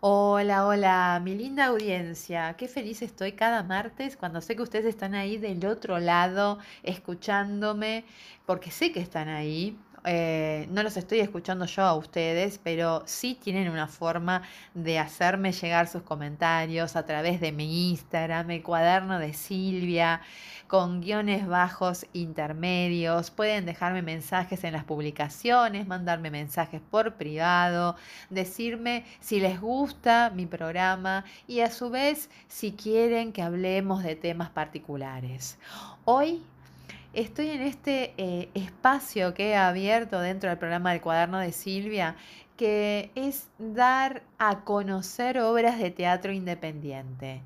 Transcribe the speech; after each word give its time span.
Hola, 0.00 0.66
hola, 0.66 1.20
mi 1.22 1.34
linda 1.34 1.66
audiencia. 1.66 2.54
Qué 2.56 2.66
feliz 2.68 3.02
estoy 3.02 3.32
cada 3.32 3.62
martes 3.62 4.16
cuando 4.16 4.40
sé 4.40 4.56
que 4.56 4.62
ustedes 4.62 4.86
están 4.86 5.14
ahí 5.14 5.36
del 5.38 5.64
otro 5.66 5.98
lado 5.98 6.58
escuchándome, 6.82 8.04
porque 8.46 8.70
sé 8.70 8.92
que 8.92 9.00
están 9.00 9.28
ahí. 9.28 9.76
Eh, 10.08 10.68
no 10.70 10.84
los 10.84 10.96
estoy 10.96 11.18
escuchando 11.18 11.66
yo 11.66 11.82
a 11.82 11.96
ustedes, 11.96 12.60
pero 12.62 13.02
sí 13.06 13.36
tienen 13.42 13.68
una 13.68 13.88
forma 13.88 14.42
de 14.72 15.00
hacerme 15.00 15.50
llegar 15.50 15.88
sus 15.88 16.02
comentarios 16.02 16.94
a 16.94 17.04
través 17.04 17.40
de 17.40 17.50
mi 17.50 17.90
Instagram, 17.90 18.52
el 18.52 18.62
cuaderno 18.62 19.18
de 19.18 19.32
Silvia, 19.32 20.20
con 20.68 21.00
guiones 21.00 21.48
bajos 21.48 22.06
intermedios. 22.12 23.32
Pueden 23.32 23.66
dejarme 23.66 24.00
mensajes 24.00 24.62
en 24.62 24.74
las 24.74 24.84
publicaciones, 24.84 25.88
mandarme 25.88 26.30
mensajes 26.30 26.80
por 26.88 27.14
privado, 27.14 27.96
decirme 28.30 29.04
si 29.18 29.40
les 29.40 29.60
gusta 29.60 30.30
mi 30.32 30.46
programa 30.46 31.24
y 31.48 31.60
a 31.60 31.70
su 31.72 31.90
vez 31.90 32.30
si 32.46 32.72
quieren 32.72 33.32
que 33.32 33.42
hablemos 33.42 34.04
de 34.04 34.14
temas 34.14 34.50
particulares. 34.50 35.58
Hoy 36.04 36.44
estoy 37.16 37.48
en 37.48 37.62
este 37.62 38.12
eh, 38.18 38.50
espacio 38.54 39.32
que 39.32 39.50
he 39.50 39.56
abierto 39.56 40.20
dentro 40.20 40.50
del 40.50 40.58
programa 40.58 40.92
del 40.92 41.00
cuaderno 41.00 41.38
de 41.38 41.50
Silvia, 41.50 42.14
que 42.58 43.10
es 43.14 43.48
dar 43.58 44.22
a 44.38 44.64
conocer 44.64 45.40
obras 45.40 45.78
de 45.78 45.90
teatro 45.90 46.32
independiente. 46.32 47.42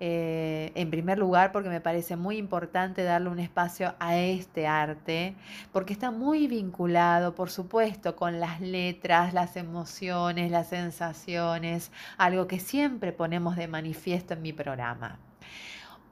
Eh, 0.00 0.72
en 0.74 0.90
primer 0.90 1.18
lugar, 1.18 1.52
porque 1.52 1.68
me 1.68 1.80
parece 1.80 2.16
muy 2.16 2.36
importante 2.36 3.04
darle 3.04 3.28
un 3.28 3.38
espacio 3.38 3.94
a 4.00 4.16
este 4.16 4.66
arte, 4.66 5.36
porque 5.70 5.92
está 5.92 6.10
muy 6.10 6.48
vinculado, 6.48 7.36
por 7.36 7.50
supuesto, 7.50 8.16
con 8.16 8.40
las 8.40 8.60
letras, 8.60 9.32
las 9.32 9.56
emociones, 9.56 10.50
las 10.50 10.66
sensaciones, 10.66 11.92
algo 12.18 12.48
que 12.48 12.58
siempre 12.58 13.12
ponemos 13.12 13.54
de 13.54 13.68
manifiesto 13.68 14.34
en 14.34 14.42
mi 14.42 14.52
programa. 14.52 15.20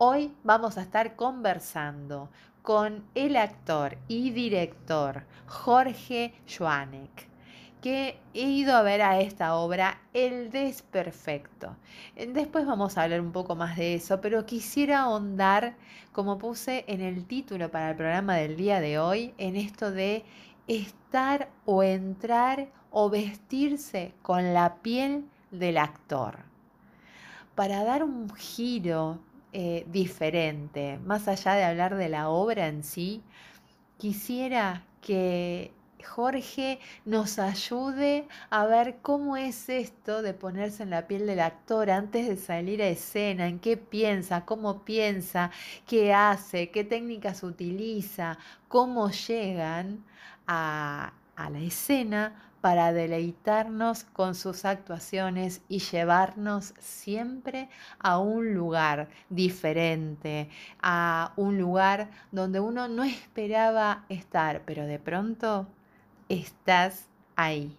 Hoy 0.02 0.32
vamos 0.44 0.78
a 0.78 0.80
estar 0.80 1.14
conversando 1.14 2.30
con 2.62 3.04
el 3.14 3.36
actor 3.36 3.96
y 4.08 4.30
director 4.30 5.24
Jorge 5.46 6.34
Joanek 6.46 7.30
que 7.80 8.18
he 8.34 8.42
ido 8.42 8.76
a 8.76 8.82
ver 8.82 9.02
a 9.02 9.20
esta 9.20 9.54
obra 9.54 10.00
El 10.12 10.50
Desperfecto. 10.50 11.76
Después 12.14 12.66
vamos 12.66 12.96
a 12.96 13.02
hablar 13.02 13.20
un 13.20 13.32
poco 13.32 13.56
más 13.56 13.76
de 13.76 13.94
eso, 13.94 14.20
pero 14.20 14.46
quisiera 14.46 15.00
ahondar, 15.00 15.74
como 16.12 16.38
puse 16.38 16.84
en 16.88 17.00
el 17.00 17.24
título 17.24 17.70
para 17.70 17.90
el 17.90 17.96
programa 17.96 18.36
del 18.36 18.56
día 18.56 18.80
de 18.80 18.98
hoy, 18.98 19.34
en 19.38 19.56
esto 19.56 19.90
de 19.90 20.24
estar 20.68 21.48
o 21.64 21.82
entrar 21.82 22.68
o 22.90 23.08
vestirse 23.08 24.12
con 24.22 24.52
la 24.52 24.76
piel 24.76 25.24
del 25.50 25.78
actor. 25.78 26.38
Para 27.54 27.82
dar 27.84 28.04
un 28.04 28.30
giro 28.34 29.18
eh, 29.52 29.84
diferente, 29.88 30.98
más 31.04 31.28
allá 31.28 31.54
de 31.54 31.64
hablar 31.64 31.96
de 31.96 32.08
la 32.08 32.28
obra 32.28 32.68
en 32.68 32.84
sí, 32.84 33.22
quisiera 33.98 34.84
que 35.02 35.72
Jorge 36.04 36.78
nos 37.04 37.38
ayude 37.38 38.26
a 38.50 38.66
ver 38.66 38.98
cómo 39.02 39.36
es 39.36 39.68
esto 39.68 40.22
de 40.22 40.34
ponerse 40.34 40.82
en 40.82 40.90
la 40.90 41.06
piel 41.06 41.26
del 41.26 41.40
actor 41.40 41.90
antes 41.90 42.28
de 42.28 42.36
salir 42.36 42.82
a 42.82 42.88
escena, 42.88 43.48
en 43.48 43.58
qué 43.58 43.76
piensa, 43.76 44.44
cómo 44.44 44.84
piensa, 44.84 45.50
qué 45.86 46.12
hace, 46.14 46.70
qué 46.70 46.84
técnicas 46.84 47.42
utiliza, 47.42 48.38
cómo 48.68 49.10
llegan 49.10 50.04
a, 50.46 51.12
a 51.36 51.50
la 51.50 51.60
escena 51.60 52.49
para 52.60 52.92
deleitarnos 52.92 54.04
con 54.04 54.34
sus 54.34 54.64
actuaciones 54.64 55.62
y 55.68 55.78
llevarnos 55.78 56.74
siempre 56.78 57.68
a 57.98 58.18
un 58.18 58.54
lugar 58.54 59.08
diferente, 59.28 60.48
a 60.82 61.32
un 61.36 61.58
lugar 61.58 62.10
donde 62.32 62.60
uno 62.60 62.88
no 62.88 63.02
esperaba 63.04 64.04
estar, 64.08 64.62
pero 64.66 64.86
de 64.86 64.98
pronto 64.98 65.66
estás 66.28 67.08
ahí. 67.36 67.76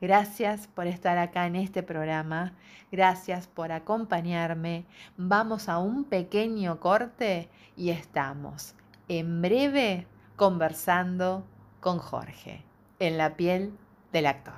Gracias 0.00 0.66
por 0.68 0.86
estar 0.86 1.16
acá 1.18 1.46
en 1.46 1.56
este 1.56 1.82
programa. 1.82 2.52
Gracias 2.92 3.46
por 3.46 3.72
acompañarme. 3.72 4.84
Vamos 5.16 5.68
a 5.68 5.78
un 5.78 6.04
pequeño 6.04 6.80
corte 6.80 7.48
y 7.76 7.90
estamos 7.90 8.74
en 9.08 9.40
breve 9.40 10.06
conversando 10.36 11.44
con 11.80 11.98
Jorge 11.98 12.62
en 12.98 13.16
la 13.18 13.36
piel 13.36 13.72
del 14.16 14.26
actor. 14.26 14.54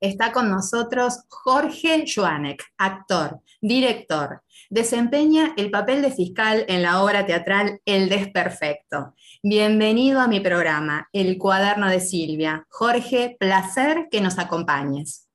Está 0.00 0.32
con 0.32 0.50
nosotros 0.50 1.24
Jorge 1.28 2.04
Joanek, 2.12 2.62
actor, 2.76 3.40
director. 3.60 4.42
Desempeña 4.68 5.54
el 5.56 5.70
papel 5.70 6.02
de 6.02 6.10
fiscal 6.10 6.64
en 6.68 6.82
la 6.82 7.02
obra 7.02 7.24
teatral 7.24 7.80
El 7.84 8.08
Desperfecto. 8.08 9.14
Bienvenido 9.42 10.20
a 10.20 10.28
mi 10.28 10.40
programa, 10.40 11.08
El 11.12 11.38
Cuaderno 11.38 11.88
de 11.88 12.00
Silvia. 12.00 12.66
Jorge, 12.68 13.36
placer 13.38 14.08
que 14.10 14.20
nos 14.20 14.38
acompañes. 14.38 15.28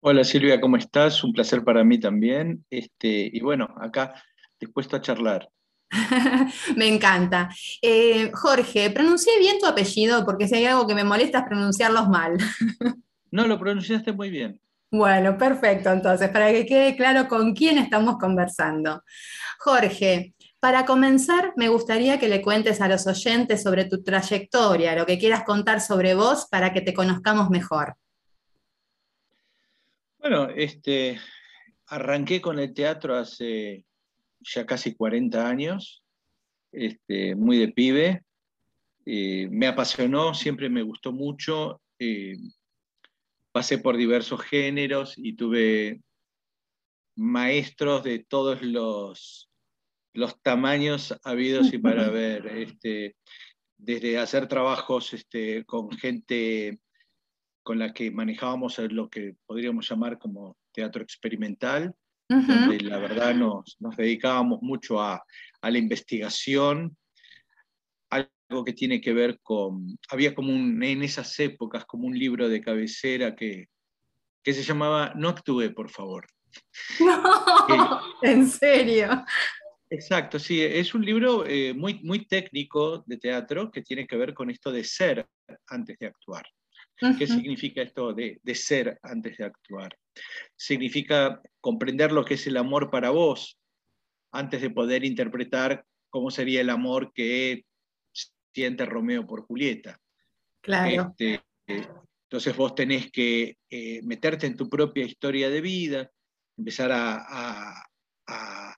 Hola 0.00 0.24
Silvia, 0.24 0.60
¿cómo 0.60 0.76
estás? 0.76 1.24
Un 1.24 1.32
placer 1.32 1.64
para 1.64 1.82
mí 1.82 1.98
también. 1.98 2.64
Este, 2.70 3.30
y 3.32 3.40
bueno, 3.40 3.68
acá 3.80 4.14
dispuesto 4.58 4.96
a 4.96 5.00
charlar. 5.02 5.48
me 6.76 6.88
encanta. 6.88 7.48
Eh, 7.82 8.30
Jorge, 8.32 8.90
pronuncié 8.90 9.38
bien 9.38 9.58
tu 9.58 9.66
apellido 9.66 10.24
porque 10.24 10.48
si 10.48 10.56
hay 10.56 10.66
algo 10.66 10.86
que 10.86 10.94
me 10.94 11.04
molesta 11.04 11.40
es 11.40 11.44
pronunciarlos 11.44 12.08
mal. 12.08 12.36
no, 13.30 13.46
lo 13.46 13.58
pronunciaste 13.58 14.12
muy 14.12 14.30
bien. 14.30 14.60
Bueno, 14.90 15.38
perfecto. 15.38 15.90
Entonces, 15.90 16.30
para 16.30 16.50
que 16.50 16.66
quede 16.66 16.96
claro 16.96 17.28
con 17.28 17.54
quién 17.54 17.78
estamos 17.78 18.18
conversando. 18.18 19.02
Jorge, 19.58 20.34
para 20.58 20.84
comenzar, 20.84 21.52
me 21.56 21.68
gustaría 21.68 22.18
que 22.18 22.28
le 22.28 22.42
cuentes 22.42 22.80
a 22.80 22.88
los 22.88 23.06
oyentes 23.06 23.62
sobre 23.62 23.84
tu 23.84 24.02
trayectoria, 24.02 24.94
lo 24.94 25.06
que 25.06 25.18
quieras 25.18 25.44
contar 25.44 25.80
sobre 25.80 26.14
vos 26.14 26.46
para 26.50 26.72
que 26.72 26.80
te 26.80 26.92
conozcamos 26.92 27.50
mejor. 27.50 27.94
Bueno, 30.18 30.50
este, 30.50 31.18
arranqué 31.86 32.42
con 32.42 32.58
el 32.58 32.74
teatro 32.74 33.16
hace 33.16 33.86
ya 34.40 34.66
casi 34.66 34.94
40 34.94 35.48
años, 35.48 36.02
este, 36.72 37.34
muy 37.34 37.58
de 37.58 37.68
pibe. 37.68 38.24
Eh, 39.06 39.48
me 39.50 39.66
apasionó, 39.66 40.34
siempre 40.34 40.68
me 40.68 40.82
gustó 40.82 41.12
mucho. 41.12 41.80
Eh, 41.98 42.36
pasé 43.52 43.78
por 43.78 43.96
diversos 43.96 44.42
géneros 44.42 45.14
y 45.16 45.34
tuve 45.34 46.02
maestros 47.16 48.04
de 48.04 48.20
todos 48.20 48.62
los, 48.62 49.50
los 50.12 50.40
tamaños 50.42 51.14
habidos 51.24 51.72
y 51.72 51.78
para 51.78 52.08
ver, 52.10 52.46
este, 52.46 53.16
desde 53.76 54.18
hacer 54.18 54.48
trabajos 54.48 55.12
este, 55.12 55.64
con 55.64 55.90
gente 55.90 56.80
con 57.62 57.78
la 57.78 57.92
que 57.92 58.10
manejábamos 58.10 58.78
lo 58.78 59.10
que 59.10 59.36
podríamos 59.46 59.88
llamar 59.88 60.18
como 60.18 60.56
teatro 60.72 61.02
experimental, 61.02 61.94
donde 62.30 62.80
la 62.80 62.98
verdad 62.98 63.34
nos, 63.34 63.76
dedicábamos 63.96 64.62
mucho 64.62 65.00
a, 65.00 65.22
la 65.62 65.78
investigación, 65.78 66.96
algo 68.08 68.64
que 68.64 68.72
tiene 68.72 69.00
que 69.00 69.12
ver 69.12 69.38
con, 69.42 69.98
había 70.08 70.34
como 70.34 70.52
un, 70.52 70.82
en 70.82 71.02
esas 71.02 71.38
épocas 71.38 71.84
como 71.84 72.06
un 72.06 72.18
libro 72.18 72.48
de 72.48 72.60
cabecera 72.60 73.34
que, 73.34 73.68
que 74.42 74.54
se 74.54 74.62
llamaba 74.62 75.12
No 75.16 75.28
actúe, 75.28 75.74
por 75.74 75.90
favor. 75.90 76.26
No, 77.00 78.00
en 78.22 78.48
serio. 78.48 79.24
Exacto, 79.90 80.38
sí, 80.38 80.62
es 80.62 80.94
un 80.94 81.04
libro 81.04 81.44
eh, 81.46 81.74
muy, 81.74 82.00
muy 82.04 82.24
técnico 82.26 83.02
de 83.06 83.16
teatro 83.18 83.72
que 83.72 83.82
tiene 83.82 84.06
que 84.06 84.16
ver 84.16 84.34
con 84.34 84.48
esto 84.48 84.70
de 84.70 84.84
ser 84.84 85.26
antes 85.66 85.98
de 85.98 86.06
actuar. 86.06 86.46
¿Qué 87.18 87.26
significa 87.26 87.80
esto 87.82 88.12
de, 88.12 88.38
de, 88.42 88.54
ser 88.54 88.98
antes 89.02 89.38
de 89.38 89.44
actuar? 89.44 89.96
Significa 90.56 91.40
comprender 91.60 92.12
lo 92.12 92.24
que 92.24 92.34
es 92.34 92.46
el 92.46 92.56
amor 92.56 92.90
para 92.90 93.10
vos 93.10 93.58
antes 94.32 94.60
de 94.60 94.70
poder 94.70 95.04
interpretar 95.04 95.84
cómo 96.08 96.30
sería 96.30 96.60
el 96.60 96.70
amor 96.70 97.12
que 97.12 97.64
siente 98.52 98.84
Romeo 98.84 99.26
por 99.26 99.42
Julieta. 99.42 100.00
Claro. 100.60 101.14
Este, 101.18 101.42
entonces 102.30 102.56
vos 102.56 102.74
tenés 102.74 103.10
que 103.10 103.56
eh, 103.68 104.00
meterte 104.02 104.46
en 104.46 104.56
tu 104.56 104.68
propia 104.68 105.04
historia 105.04 105.50
de 105.50 105.60
vida, 105.60 106.10
empezar 106.56 106.92
a, 106.92 107.86
a, 108.26 108.76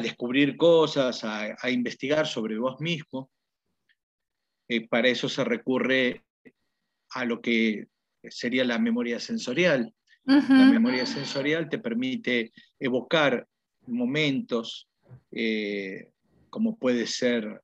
descubrir 0.00 0.56
cosas, 0.56 1.22
a, 1.24 1.70
investigar 1.70 2.26
sobre 2.26 2.58
vos 2.58 2.80
mismo. 2.80 3.30
Eh, 4.68 4.88
para 4.88 5.08
eso 5.08 5.28
se 5.28 5.44
recurre 5.44 6.24
a 7.10 7.24
lo 7.24 7.40
que 7.40 7.88
sería 8.28 8.64
la 8.64 8.78
memoria 8.78 9.18
sensorial. 9.18 9.92
La 10.24 10.40
memoria 10.40 11.04
sensorial 11.04 11.68
te 11.68 11.78
permite 11.78 12.52
evocar 12.78 13.46
momentos, 13.86 14.88
eh, 15.30 16.10
como 16.48 16.76
puede 16.76 17.06
ser 17.06 17.62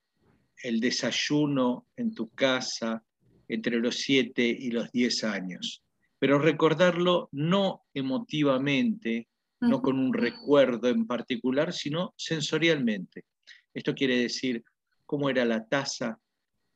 el 0.63 0.81
desayuno 0.81 1.87
en 1.97 2.15
tu 2.15 2.29
casa 2.31 3.05
entre 3.47 3.79
los 3.79 3.97
7 3.97 4.43
y 4.43 4.71
los 4.71 4.91
10 4.93 5.25
años. 5.25 5.83
pero 6.21 6.41
recordarlo 6.41 7.29
no 7.31 7.85
emotivamente, 7.95 9.29
no 9.61 9.81
con 9.81 10.01
un 10.01 10.13
recuerdo 10.13 10.89
en 10.89 11.07
particular, 11.07 11.73
sino 11.73 12.13
sensorialmente. 12.17 13.25
Esto 13.73 13.95
quiere 13.95 14.19
decir 14.19 14.65
cómo 15.07 15.31
era 15.31 15.45
la 15.45 15.65
taza 15.65 16.19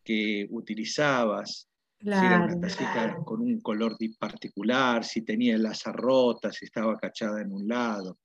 que 0.04 0.46
utilizabas, 0.50 1.68
si 2.02 2.08
era 2.08 2.44
una 2.44 2.60
tacita 2.60 3.16
con 3.24 3.40
un 3.40 3.60
color 3.60 3.96
particular, 4.18 5.04
si 5.04 5.22
tenía 5.22 5.56
las 5.56 5.84
rota, 5.84 6.52
si 6.52 6.64
estaba 6.64 6.98
cachada 6.98 7.40
en 7.40 7.52
un 7.52 7.68
lado. 7.68 8.18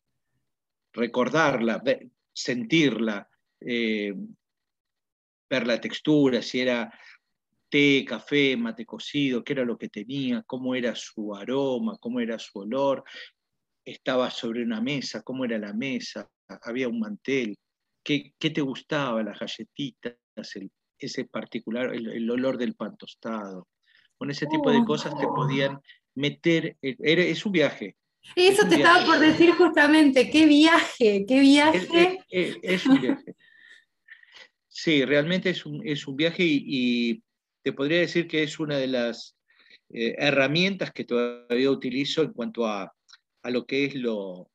Recordarla, 0.93 1.83
sentirla, 2.33 3.29
eh, 3.61 4.13
ver 5.49 5.67
la 5.67 5.79
textura, 5.79 6.41
si 6.41 6.61
era 6.61 6.91
té, 7.69 8.03
café, 8.05 8.57
mate 8.57 8.85
cocido, 8.85 9.43
qué 9.43 9.53
era 9.53 9.65
lo 9.65 9.77
que 9.77 9.89
tenía, 9.89 10.43
cómo 10.43 10.73
era 10.73 10.95
su 10.95 11.35
aroma, 11.35 11.97
cómo 11.99 12.19
era 12.19 12.39
su 12.39 12.59
olor, 12.59 13.03
estaba 13.85 14.31
sobre 14.31 14.63
una 14.63 14.81
mesa, 14.81 15.21
cómo 15.21 15.45
era 15.45 15.57
la 15.57 15.73
mesa, 15.73 16.29
había 16.63 16.89
un 16.89 16.99
mantel, 16.99 17.57
qué, 18.03 18.33
te 18.39 18.61
gustaba, 18.61 19.21
las 19.23 19.39
galletitas, 19.39 20.15
ese 20.99 21.25
particular, 21.25 21.93
el, 21.93 22.29
olor 22.29 22.57
del 22.57 22.75
pan 22.75 22.97
tostado. 22.97 23.67
Con 24.17 24.31
ese 24.31 24.47
tipo 24.47 24.71
de 24.71 24.83
cosas 24.83 25.15
te 25.17 25.27
podían 25.27 25.79
meter, 26.15 26.77
es 26.81 27.45
un 27.45 27.51
viaje. 27.51 27.95
Eso 28.35 28.67
te 28.67 28.75
estaba 28.75 29.05
por 29.05 29.19
decir 29.19 29.51
justamente, 29.51 30.29
qué 30.29 30.45
viaje, 30.45 31.25
qué 31.27 31.39
viaje. 31.39 32.19
Es, 32.29 32.85
un 32.85 32.99
viaje. 32.99 33.35
Sí, 34.67 35.05
realmente 35.05 35.49
es 35.51 35.65
un, 35.65 36.15
viaje 36.15 36.43
y, 36.45 37.23
te 37.63 37.73
podría 37.73 37.99
decir 37.99 38.27
que 38.27 38.43
es 38.43 38.59
una 38.59 38.77
de 38.77 38.87
las 38.87 39.37
eh, 39.89 40.15
herramientas 40.17 40.91
que 40.91 41.03
todavía 41.03 41.69
utilizo 41.69 42.21
en 42.21 42.31
cuanto 42.31 42.65
a, 42.65 42.93
lo 43.43 43.65
que 43.65 43.85
es 43.85 43.95
lo, 43.95 44.49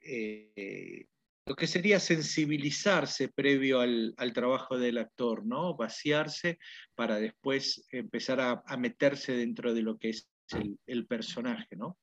eh, 0.00 1.06
lo 1.46 1.54
que 1.56 1.66
sería 1.66 2.00
sensibilizarse 2.00 3.28
previo 3.28 3.80
al, 3.80 4.14
trabajo 4.32 4.78
del 4.78 4.98
actor, 4.98 5.44
¿no? 5.44 5.76
Vaciarse 5.76 6.58
para 6.94 7.16
después 7.16 7.86
empezar 7.90 8.40
a, 8.40 8.76
meterse 8.78 9.32
dentro 9.32 9.74
de 9.74 9.82
lo 9.82 9.98
que 9.98 10.10
es 10.10 10.28
el, 10.86 11.06
personaje, 11.06 11.76
¿no? 11.76 11.98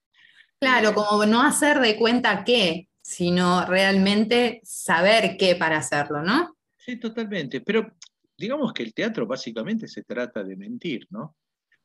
Claro, 0.59 0.89
eh, 0.89 0.93
como 0.93 1.25
no 1.25 1.41
hacer 1.41 1.79
de 1.79 1.97
cuenta 1.97 2.43
qué, 2.43 2.87
sino 3.01 3.65
realmente 3.65 4.61
saber 4.63 5.37
qué 5.37 5.55
para 5.55 5.77
hacerlo, 5.77 6.21
¿no? 6.21 6.55
Sí, 6.77 6.97
totalmente. 6.97 7.61
Pero 7.61 7.95
digamos 8.37 8.73
que 8.73 8.83
el 8.83 8.93
teatro 8.93 9.25
básicamente 9.25 9.87
se 9.87 10.03
trata 10.03 10.43
de 10.43 10.55
mentir, 10.55 11.07
¿no? 11.09 11.35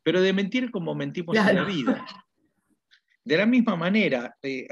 Pero 0.02 0.20
de 0.20 0.32
mentir 0.34 0.70
como 0.70 0.94
mentimos 0.94 1.36
en 1.36 1.56
la 1.56 1.64
vida. 1.64 2.06
De 3.24 3.36
la 3.36 3.44
misma 3.44 3.74
manera, 3.74 4.36
eh, 4.40 4.68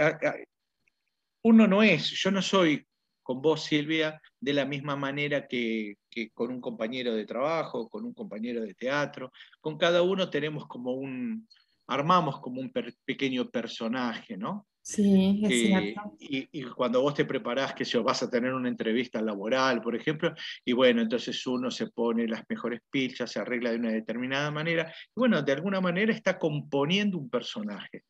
uno 1.45 1.67
no 1.67 1.83
es, 1.83 2.11
yo 2.11 2.31
no 2.31 2.43
soy 2.43 2.87
con 3.23 3.41
vos, 3.41 3.65
Silvia, 3.65 4.21
de 4.39 4.53
la 4.53 4.67
misma 4.67 4.97
manera 4.97 5.47
que, 5.49 5.97
con 6.35 6.51
un 6.51 6.61
compañero 6.61 7.15
de 7.15 7.25
trabajo, 7.25 7.89
con 7.89 8.05
un 8.05 8.13
compañero 8.13 8.63
de 8.63 8.75
teatro. 8.75 9.33
Con 9.61 9.79
cada 9.79 10.03
uno 10.03 10.29
tenemos 10.29 10.67
como 10.67 10.93
un, 10.93 11.49
armamos 11.87 12.41
como 12.41 12.61
un 12.61 12.71
pequeño 13.05 13.49
personaje, 13.51 14.37
¿no? 14.37 14.67
Sí, 14.83 15.41
es 15.43 15.49
cierto. 15.49 16.03
Y, 16.21 16.63
cuando 16.65 17.01
vos 17.01 17.15
te 17.15 17.25
preparás 17.25 17.75
que 17.75 17.87
si 17.87 17.97
vas 17.99 18.23
a 18.23 18.31
tener 18.31 18.53
una 18.53 18.69
entrevista 18.69 19.23
laboral, 19.23 19.81
por 19.81 19.97
ejemplo, 19.97 20.35
y 20.63 20.75
bueno, 20.75 21.01
entonces 21.01 21.47
uno 21.47 21.71
se 21.71 21.87
pone 21.87 22.29
las 22.29 22.45
mejores 22.51 22.81
pilchas, 22.91 23.33
se 23.33 23.41
arregla 23.41 23.71
de 23.71 23.79
una 23.79 23.93
determinada 23.93 24.51
manera, 24.51 24.93
y 25.09 25.21
bueno, 25.21 25.41
de 25.41 25.53
alguna 25.53 25.81
manera 25.81 26.13
está 26.13 26.39
componiendo 26.39 27.17
un 27.17 27.31
personaje. 27.31 28.03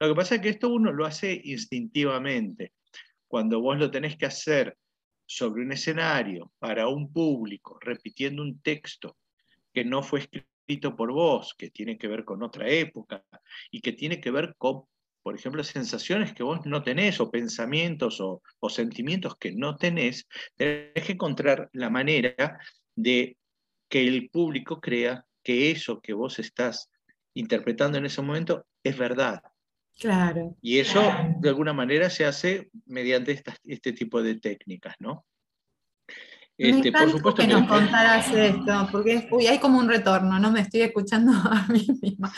Lo 0.00 0.08
que 0.08 0.14
pasa 0.14 0.36
es 0.36 0.40
que 0.40 0.50
esto 0.50 0.68
uno 0.68 0.92
lo 0.92 1.04
hace 1.04 1.40
instintivamente. 1.44 2.72
Cuando 3.26 3.60
vos 3.60 3.78
lo 3.78 3.90
tenés 3.90 4.16
que 4.16 4.26
hacer 4.26 4.76
sobre 5.26 5.62
un 5.62 5.72
escenario, 5.72 6.52
para 6.58 6.88
un 6.88 7.12
público, 7.12 7.78
repitiendo 7.80 8.42
un 8.42 8.60
texto 8.62 9.16
que 9.72 9.84
no 9.84 10.02
fue 10.02 10.20
escrito 10.20 10.96
por 10.96 11.12
vos, 11.12 11.54
que 11.56 11.70
tiene 11.70 11.98
que 11.98 12.08
ver 12.08 12.24
con 12.24 12.42
otra 12.42 12.68
época 12.68 13.24
y 13.70 13.80
que 13.80 13.92
tiene 13.92 14.20
que 14.20 14.30
ver 14.30 14.54
con, 14.56 14.84
por 15.22 15.34
ejemplo, 15.34 15.62
sensaciones 15.64 16.32
que 16.32 16.42
vos 16.42 16.64
no 16.64 16.82
tenés 16.82 17.20
o 17.20 17.30
pensamientos 17.30 18.20
o, 18.20 18.40
sentimientos 18.70 19.36
que 19.36 19.52
no 19.52 19.76
tenés, 19.76 20.26
tenés 20.56 21.04
que 21.04 21.12
encontrar 21.12 21.68
la 21.72 21.90
manera 21.90 22.58
de 22.94 23.36
que 23.88 24.06
el 24.06 24.30
público 24.30 24.80
crea 24.80 25.26
que 25.42 25.70
eso 25.70 26.00
que 26.00 26.12
vos 26.12 26.38
estás 26.38 26.90
interpretando 27.34 27.98
en 27.98 28.06
ese 28.06 28.22
momento 28.22 28.66
es 28.82 28.96
verdad, 28.96 29.42
Claro. 29.98 30.56
Y 30.62 30.78
eso 30.78 31.12
de 31.40 31.48
alguna 31.48 31.72
manera 31.72 32.08
se 32.08 32.24
hace 32.24 32.70
mediante 32.86 33.42
este 33.64 33.92
tipo 33.92 34.22
de 34.22 34.36
técnicas, 34.36 34.94
¿no? 35.00 35.24
Este, 36.56 36.90
por 36.90 37.08
supuesto 37.08 37.42
que, 37.42 37.48
nos 37.48 37.68
contaras 37.68 38.32
esto, 38.34 38.88
porque 38.90 39.28
hay 39.48 39.58
como 39.60 39.78
un 39.78 39.88
retorno, 39.88 40.40
no 40.40 40.50
me 40.50 40.60
estoy 40.60 40.80
escuchando 40.80 41.30
a 41.50 41.66
mí 41.68 41.86
misma. 42.02 42.32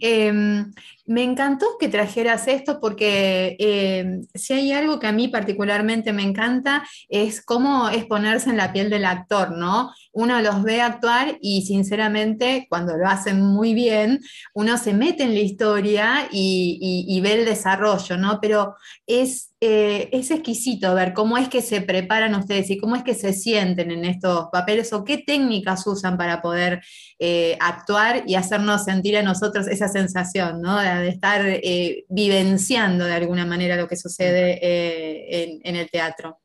Em, 0.00 0.72
me 1.10 1.24
encantó 1.24 1.66
que 1.76 1.88
trajeras 1.88 2.46
esto 2.46 2.78
porque 2.80 3.56
em, 3.58 4.22
si 4.32 4.52
hay 4.52 4.72
algo 4.72 5.00
que 5.00 5.08
a 5.08 5.12
mí 5.12 5.26
particularmente 5.26 6.12
me 6.12 6.22
encanta 6.22 6.84
es 7.08 7.44
cómo 7.44 7.88
es 7.88 8.04
ponerse 8.04 8.48
en 8.48 8.56
la 8.56 8.72
piel 8.72 8.90
del 8.90 9.04
actor, 9.04 9.50
¿no? 9.50 9.92
Uno 10.12 10.40
los 10.40 10.62
ve 10.62 10.80
actuar 10.80 11.36
y 11.40 11.62
sinceramente 11.62 12.66
cuando 12.70 12.96
lo 12.96 13.08
hacen 13.08 13.40
muy 13.40 13.74
bien, 13.74 14.20
uno 14.54 14.78
se 14.78 14.94
mete 14.94 15.24
en 15.24 15.34
la 15.34 15.40
historia 15.40 16.28
y, 16.30 17.20
ve 17.20 17.32
el 17.40 17.44
desarrollo, 17.44 18.16
¿no? 18.16 18.38
Pero 18.40 18.76
es 19.04 19.50
eh, 19.62 20.08
es 20.12 20.30
exquisito 20.30 20.94
ver 20.94 21.12
cómo 21.12 21.36
es 21.36 21.50
que 21.50 21.60
se 21.60 21.82
preparan 21.82 22.34
ustedes 22.34 22.70
y 22.70 22.78
cómo 22.78 22.96
es 22.96 23.02
que 23.02 23.12
se 23.12 23.34
sienten 23.34 23.90
en 23.90 24.06
estos 24.06 24.46
papeles 24.50 24.90
o 24.94 25.04
qué 25.04 25.18
técnicas 25.18 25.86
usan 25.86 26.16
para 26.16 26.40
poder 26.40 26.80
eh, 27.18 27.58
actuar 27.60 28.24
y 28.26 28.36
hacernos 28.36 28.84
sentir 28.84 29.18
a 29.18 29.22
nosotros 29.22 29.68
esa 29.68 29.88
sensación, 29.88 30.62
¿no? 30.62 30.80
Estar 31.08 31.42
eh, 31.46 32.04
vivenciando 32.08 33.04
de 33.04 33.14
alguna 33.14 33.46
manera 33.46 33.76
lo 33.76 33.88
que 33.88 33.96
sucede 33.96 34.58
en, 35.62 35.76
el 35.76 35.90
teatro. 35.90 36.38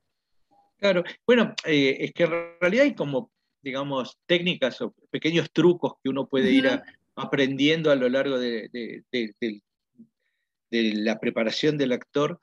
Claro, 0.78 1.04
bueno, 1.26 1.54
es 1.64 2.12
que 2.14 2.24
en 2.24 2.32
realidad 2.60 2.86
hay 2.86 2.96
como, 2.96 3.32
digamos, 3.62 4.18
técnicas 4.26 4.82
o 4.82 4.94
pequeños 5.10 5.52
trucos 5.52 5.94
que 6.04 6.10
uno 6.10 6.28
puede 6.28 6.52
ir 6.52 6.82
aprendiendo 7.16 7.92
a 7.92 7.96
lo 7.96 8.10
largo 8.10 8.38
de, 8.38 8.70
de 8.72 9.62
la 10.72 11.20
preparación 11.20 11.78
del 11.78 11.94
actor 11.94 12.40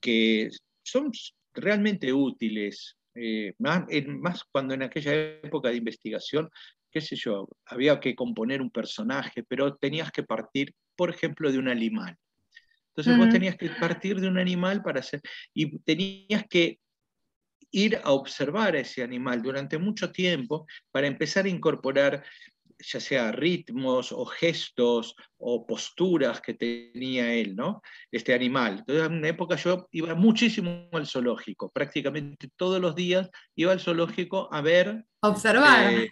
que 0.00 0.50
son 0.82 1.12
realmente 1.54 2.12
útiles, 2.12 2.96
eh, 3.14 3.54
más, 3.58 3.84
más, 4.06 4.44
cuando 4.50 4.74
en 4.74 4.82
aquella 4.82 5.14
época 5.14 5.68
de 5.70 5.76
investigación, 5.76 6.50
qué 6.92 7.00
sé 7.00 7.16
yo, 7.16 7.48
había 7.66 7.98
que 7.98 8.14
componer 8.14 8.60
un 8.60 8.70
personaje, 8.70 9.42
pero 9.42 9.74
tenías 9.76 10.12
que 10.12 10.22
partir, 10.22 10.74
por 10.94 11.10
ejemplo, 11.10 11.50
de 11.50 11.58
un 11.58 11.68
animal. 11.68 12.16
Entonces 12.88 13.16
vos 13.16 13.30
tenías 13.30 13.56
que 13.56 13.70
partir 13.70 14.20
de 14.20 14.28
un 14.28 14.38
animal 14.38 14.82
para 14.82 15.00
hacer, 15.00 15.22
y 15.54 15.78
tenías 15.78 16.44
que 16.48 16.78
ir 17.70 17.98
a 18.04 18.12
observar 18.12 18.76
a 18.76 18.80
ese 18.80 19.02
animal 19.02 19.42
durante 19.42 19.78
mucho 19.78 20.12
tiempo 20.12 20.66
para 20.90 21.06
empezar 21.06 21.46
a 21.46 21.48
incorporar 21.48 22.22
ya 22.82 23.00
sea 23.00 23.32
ritmos 23.32 24.12
o 24.12 24.24
gestos 24.26 25.14
o 25.38 25.66
posturas 25.66 26.40
que 26.40 26.54
tenía 26.54 27.32
él, 27.32 27.54
¿no? 27.54 27.80
Este 28.10 28.34
animal. 28.34 28.78
Entonces, 28.80 29.06
en 29.06 29.12
una 29.12 29.28
época 29.28 29.56
yo 29.56 29.88
iba 29.92 30.14
muchísimo 30.14 30.88
al 30.92 31.06
zoológico, 31.06 31.70
prácticamente 31.70 32.50
todos 32.56 32.80
los 32.80 32.94
días 32.94 33.30
iba 33.54 33.72
al 33.72 33.80
zoológico 33.80 34.52
a 34.52 34.60
ver... 34.60 35.04
Observar. 35.20 35.92
Eh, 35.92 36.10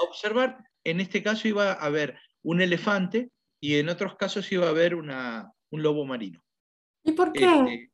a 0.00 0.04
observar, 0.04 0.58
en 0.84 1.00
este 1.00 1.22
caso 1.22 1.48
iba 1.48 1.72
a 1.72 1.88
ver 1.90 2.18
un 2.42 2.60
elefante 2.60 3.30
y 3.60 3.76
en 3.76 3.88
otros 3.88 4.16
casos 4.16 4.50
iba 4.52 4.68
a 4.68 4.72
ver 4.72 4.94
una, 4.94 5.52
un 5.70 5.82
lobo 5.82 6.04
marino. 6.04 6.42
¿Y 7.04 7.12
por 7.12 7.32
qué? 7.32 7.44
Este, 7.44 7.90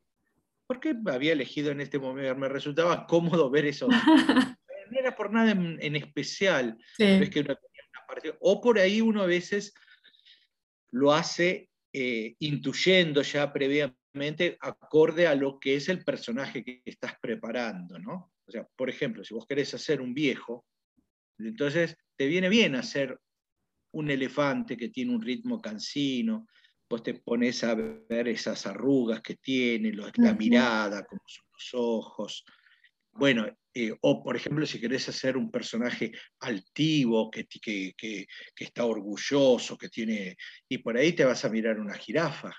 porque 0.67 0.95
había 1.07 1.33
elegido 1.33 1.71
en 1.71 1.81
este 1.81 1.99
momento, 1.99 2.35
me 2.35 2.49
resultaba 2.49 3.07
cómodo 3.07 3.49
ver 3.49 3.65
eso. 3.65 3.87
no 4.91 4.99
era 4.99 5.15
por 5.15 5.31
nada 5.31 5.51
en, 5.51 5.95
especial. 5.95 6.77
Es 6.97 7.29
que 7.29 7.45
o 8.39 8.61
por 8.61 8.79
ahí 8.79 9.01
uno 9.01 9.21
a 9.21 9.25
veces 9.25 9.73
lo 10.91 11.13
hace 11.13 11.69
eh, 11.93 12.35
intuyendo 12.39 13.21
ya 13.21 13.51
previamente 13.51 14.57
acorde 14.61 15.27
a 15.27 15.35
lo 15.35 15.59
que 15.59 15.75
es 15.75 15.89
el 15.89 16.03
personaje 16.03 16.63
que 16.63 16.81
estás 16.85 17.13
preparando, 17.21 17.99
¿no? 17.99 18.31
O 18.45 18.51
sea, 18.51 18.65
por 18.75 18.89
ejemplo, 18.89 19.23
si 19.23 19.33
vos 19.33 19.45
querés 19.45 19.73
hacer 19.73 20.01
un 20.01 20.13
viejo, 20.13 20.65
entonces 21.39 21.97
te 22.15 22.27
viene 22.27 22.49
bien 22.49 22.75
hacer 22.75 23.19
un 23.91 24.09
elefante 24.09 24.77
que 24.77 24.89
tiene 24.89 25.15
un 25.15 25.21
ritmo 25.21 25.61
cansino, 25.61 26.47
vos 26.89 27.03
te 27.03 27.15
pones 27.15 27.63
a 27.63 27.75
ver 27.75 28.27
esas 28.27 28.65
arrugas 28.65 29.21
que 29.21 29.35
tiene, 29.35 29.91
la 29.93 30.33
mirada, 30.33 31.05
como 31.05 31.21
son 31.25 31.45
los 31.53 31.69
ojos, 31.73 32.45
bueno, 33.17 33.47
eh, 33.73 33.95
o 34.01 34.23
por 34.23 34.35
ejemplo, 34.35 34.65
si 34.65 34.79
querés 34.79 35.09
hacer 35.09 35.37
un 35.37 35.49
personaje 35.49 36.11
altivo, 36.39 37.31
que, 37.31 37.47
que, 37.47 38.27
está 38.55 38.85
orgulloso, 38.85 39.77
que 39.77 39.89
tiene. 39.89 40.37
Y 40.69 40.77
por 40.79 40.97
ahí 40.97 41.13
te 41.13 41.25
vas 41.25 41.43
a 41.43 41.49
mirar 41.49 41.79
una 41.79 41.95
jirafa. 41.95 42.55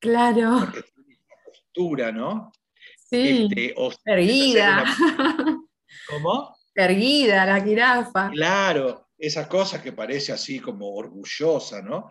Claro. 0.00 0.58
Porque 0.60 0.82
tiene 0.82 1.18
una 1.18 1.36
postura, 1.44 2.12
¿no? 2.12 2.52
Sí. 2.96 3.48
Este, 3.50 3.74
erguida. 4.04 4.84
¿Cómo? 6.08 6.56
Erguida 6.74 7.46
la 7.46 7.60
jirafa. 7.60 8.30
Claro, 8.30 9.08
esa 9.22 9.48
cosa 9.48 9.80
que 9.80 9.92
parece 9.92 10.32
así 10.32 10.58
como 10.58 10.94
orgullosa, 10.94 11.80
¿no? 11.80 12.10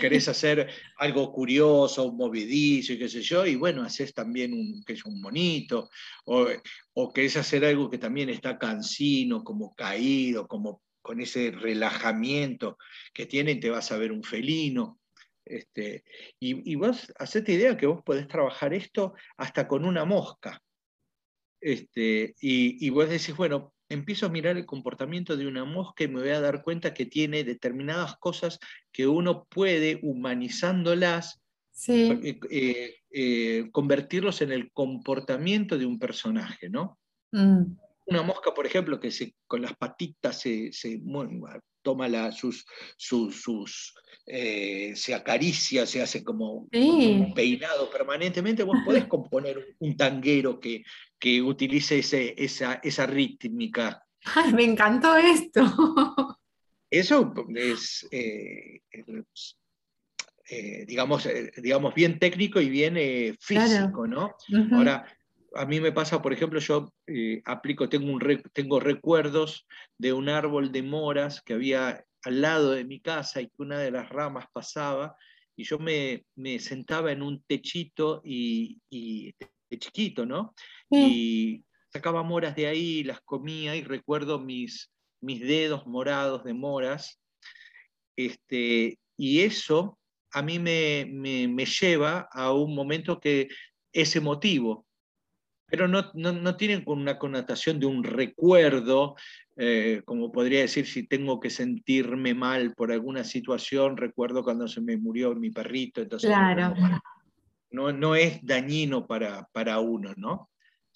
querés 0.00 0.26
hacer 0.26 0.68
algo 0.96 1.32
curioso, 1.32 2.04
un 2.04 2.16
movedizo 2.16 2.94
y 2.94 2.98
qué 2.98 3.08
sé 3.08 3.22
yo, 3.22 3.46
y 3.46 3.54
bueno, 3.54 3.84
haces 3.84 4.12
también 4.12 4.52
un, 4.52 4.82
que 4.84 4.94
es 4.94 5.04
un 5.04 5.20
monito, 5.20 5.88
o, 6.24 6.48
o 6.94 7.12
querés 7.12 7.36
hacer 7.36 7.64
algo 7.64 7.88
que 7.88 7.98
también 7.98 8.28
está 8.30 8.58
cansino, 8.58 9.44
como 9.44 9.72
caído, 9.76 10.48
como 10.48 10.82
con 11.00 11.20
ese 11.20 11.52
relajamiento 11.52 12.76
que 13.14 13.26
tiene, 13.26 13.54
te 13.54 13.70
vas 13.70 13.92
a 13.92 13.96
ver 13.96 14.10
un 14.10 14.24
felino. 14.24 14.98
Este, 15.44 16.04
y, 16.40 16.72
y, 16.72 16.74
vos 16.74 17.10
hacete 17.18 17.52
idea 17.52 17.76
que 17.76 17.86
vos 17.86 18.02
podés 18.04 18.28
trabajar 18.28 18.74
esto 18.74 19.14
hasta 19.36 19.66
con 19.66 19.84
una 19.84 20.04
mosca. 20.04 20.60
Este, 21.60 22.34
y, 22.40 22.86
y 22.86 22.90
vos 22.90 23.08
decís, 23.08 23.36
bueno, 23.36 23.72
empiezo 23.88 24.26
a 24.26 24.30
mirar 24.30 24.56
el 24.56 24.66
comportamiento 24.66 25.36
de 25.36 25.46
una 25.46 25.64
mosca 25.64 26.04
y 26.04 26.08
me 26.08 26.20
voy 26.20 26.30
a 26.30 26.40
dar 26.40 26.62
cuenta 26.62 26.94
que 26.94 27.06
tiene 27.06 27.44
determinadas 27.44 28.16
cosas 28.18 28.58
que 28.92 29.06
uno 29.06 29.46
puede, 29.50 29.98
humanizándolas, 30.02 31.40
eh, 31.86 32.38
eh, 32.50 32.96
eh, 33.10 33.68
convertirlos 33.72 34.42
en 34.42 34.52
el 34.52 34.70
comportamiento 34.72 35.78
de 35.78 35.86
un 35.86 35.98
personaje, 35.98 36.68
¿no? 36.68 36.98
Mm. 37.32 37.76
Una 38.06 38.22
mosca, 38.22 38.52
por 38.54 38.66
ejemplo, 38.66 38.98
que 38.98 39.10
se, 39.10 39.34
con 39.46 39.62
las 39.62 39.76
patitas 39.76 40.40
se, 40.40 40.70
toma 41.82 42.08
la, 42.08 42.32
sus, 42.32 42.66
sus, 42.96 43.94
se 44.26 45.14
acaricia, 45.14 45.86
se 45.86 46.00
hace 46.02 46.24
como 46.24 46.68
un 46.72 47.34
peinado 47.34 47.90
permanentemente, 47.90 48.62
vos 48.62 48.78
podés 48.84 49.04
componer 49.08 49.76
un, 49.78 49.96
tanguero 49.96 50.58
que, 50.58 50.82
que 51.18 51.42
utilice 51.42 51.98
ese, 51.98 52.34
esa, 52.36 52.74
esa 52.82 53.06
rítmica. 53.06 54.04
Ay, 54.34 54.52
me 54.52 54.64
encantó 54.64 55.16
esto. 55.16 55.62
Eso 56.90 57.34
es, 57.54 58.08
eh, 58.10 58.80
eh, 60.50 60.84
digamos, 60.86 61.26
eh, 61.26 61.52
digamos, 61.58 61.94
bien 61.94 62.18
técnico 62.18 62.60
y 62.60 62.70
bien 62.70 63.36
físico, 63.38 64.06
¿no? 64.06 64.34
Ahora, 64.72 65.06
a 65.54 65.66
mí 65.66 65.80
me 65.80 65.92
pasa, 65.92 66.22
por 66.22 66.32
ejemplo, 66.32 66.60
yo 66.60 66.90
aplico, 67.44 67.90
tengo, 67.90 68.10
un 68.10 68.42
tengo 68.54 68.80
recuerdos 68.80 69.66
de 69.98 70.14
un 70.14 70.30
árbol 70.30 70.72
de 70.72 70.82
moras 70.82 71.42
que 71.42 71.54
había 71.54 72.04
al 72.22 72.40
lado 72.40 72.72
de 72.72 72.84
mi 72.84 73.00
casa 73.00 73.42
y 73.42 73.48
que 73.48 73.62
una 73.62 73.78
de 73.78 73.90
las 73.90 74.08
ramas 74.08 74.46
pasaba 74.52 75.14
y 75.56 75.64
yo 75.64 75.78
me, 75.78 76.24
me 76.36 76.58
sentaba 76.58 77.12
en 77.12 77.22
un 77.22 77.42
techito 77.42 78.22
y, 78.24 78.78
y 78.88 79.34
de 79.68 79.78
chiquito, 79.78 80.24
¿no? 80.24 80.54
Y 80.90 81.64
sacaba 81.92 82.22
moras 82.22 82.56
de 82.56 82.66
ahí, 82.66 83.02
las 83.04 83.20
comía 83.20 83.76
y 83.76 83.82
recuerdo 83.82 84.38
mis, 84.38 84.90
mis 85.20 85.40
dedos 85.40 85.86
morados 85.86 86.44
de 86.44 86.54
moras. 86.54 87.20
Este, 88.16 88.98
y 89.16 89.40
eso 89.40 89.98
a 90.32 90.42
mí 90.42 90.58
me, 90.58 91.06
me, 91.06 91.64
lleva 91.64 92.28
a 92.32 92.52
un 92.52 92.74
momento 92.74 93.20
que 93.20 93.48
es 93.92 94.14
emotivo, 94.16 94.86
pero 95.66 95.88
no, 95.88 96.10
no, 96.14 96.32
no 96.32 96.56
tiene 96.56 96.82
una 96.86 97.18
connotación 97.18 97.78
de 97.78 97.86
un 97.86 98.04
recuerdo, 98.04 99.16
eh, 99.56 100.02
como 100.04 100.30
podría 100.32 100.60
decir, 100.60 100.86
si 100.86 101.06
tengo 101.06 101.40
que 101.40 101.50
sentirme 101.50 102.34
mal 102.34 102.74
por 102.74 102.92
alguna 102.92 103.24
situación, 103.24 103.96
recuerdo 103.96 104.44
cuando 104.44 104.68
se 104.68 104.80
me 104.80 104.96
murió 104.96 105.34
mi 105.34 105.50
perrito. 105.50 106.00
Entonces, 106.00 106.28
claro. 106.28 106.74
No, 107.70 107.92
no 107.92 108.14
es 108.14 108.44
dañino 108.44 109.06
para, 109.06 109.46
para 109.52 109.78
uno, 109.78 110.14
¿no? 110.16 110.48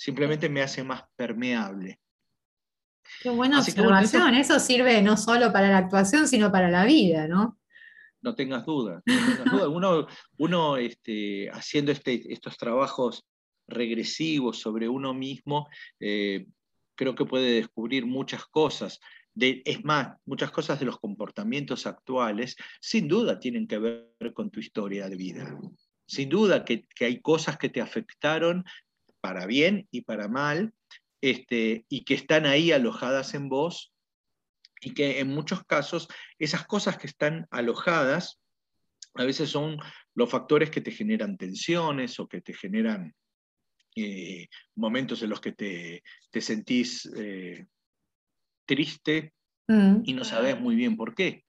Simplemente 0.03 0.49
me 0.49 0.63
hace 0.63 0.83
más 0.83 1.05
permeable. 1.15 2.01
Qué 3.23 3.31
buena 3.31 3.61
observación, 3.61 4.35
eso... 4.35 4.59
sirve 4.59 5.01
no 5.01 5.17
solo 5.17 5.53
para 5.53 5.69
la 5.69 5.79
actuación, 5.79 6.27
sino 6.27 6.51
para 6.51 6.71
la 6.71 6.85
vida, 6.85 7.29
¿no? 7.29 7.61
No 8.21 8.35
tengas 8.35 8.67
duda. 8.67 9.01
Uno, 9.69 10.09
uno 10.39 10.77
este, 10.77 11.49
haciendo 11.51 11.93
este, 11.93 12.33
estos 12.33 12.57
trabajos 12.57 13.25
regresivos 13.69 14.59
sobre 14.59 14.89
uno 14.89 15.15
mismo, 15.15 15.69
eh, 16.01 16.47
creo 16.97 17.15
que 17.15 17.25
puede 17.25 17.53
descubrir 17.53 18.05
muchas 18.05 18.45
cosas. 18.47 18.99
De, 19.35 19.63
es 19.65 19.85
más, 19.85 20.17
muchas 20.25 20.51
cosas 20.51 20.81
de 20.81 20.87
los 20.87 20.99
comportamientos 20.99 21.87
actuales, 21.87 22.57
sin 22.81 23.07
duda, 23.07 23.39
tienen 23.39 23.69
que 23.69 23.79
ver 23.79 24.33
con 24.35 24.51
tu 24.51 24.59
historia 24.59 25.09
de 25.09 25.17
vida. 25.17 25.59
Sin 26.07 26.29
duda 26.29 26.65
que, 26.65 26.87
que 26.89 27.05
hay 27.05 27.21
cosas 27.21 27.57
que 27.57 27.69
te 27.69 27.81
afectaron 27.81 28.65
para 29.23 29.47
bien 29.47 29.88
y 29.91 30.02
para 30.02 30.29
mal, 30.29 30.75
este, 31.23 31.87
y 31.88 32.05
que 32.05 32.12
están 32.12 32.45
ahí 32.45 32.73
alojadas 32.73 33.33
en 33.33 33.49
vos, 33.49 33.93
y 34.83 34.93
que 34.93 35.21
en 35.21 35.29
muchos 35.29 35.64
casos 35.64 36.09
esas 36.38 36.67
cosas 36.67 36.99
que 36.99 37.07
están 37.07 37.47
alojadas 37.50 38.41
a 39.14 39.25
veces 39.25 39.49
son 39.50 39.79
los 40.14 40.29
factores 40.29 40.71
que 40.71 40.81
te 40.81 40.91
generan 40.91 41.37
tensiones 41.37 42.19
o 42.19 42.26
que 42.26 42.41
te 42.41 42.52
generan 42.52 43.14
eh, 43.95 44.49
momentos 44.75 45.23
en 45.23 45.31
los 45.31 45.41
que 45.41 45.52
te, 45.52 46.02
sentís 46.41 47.07
eh, 47.14 47.67
triste 48.67 49.35
mm. 49.69 50.02
y 50.05 50.14
no 50.14 50.25
sabes 50.25 50.59
muy 50.59 50.76
bien 50.76 50.97
por 50.97 51.14
qué. 51.14 51.42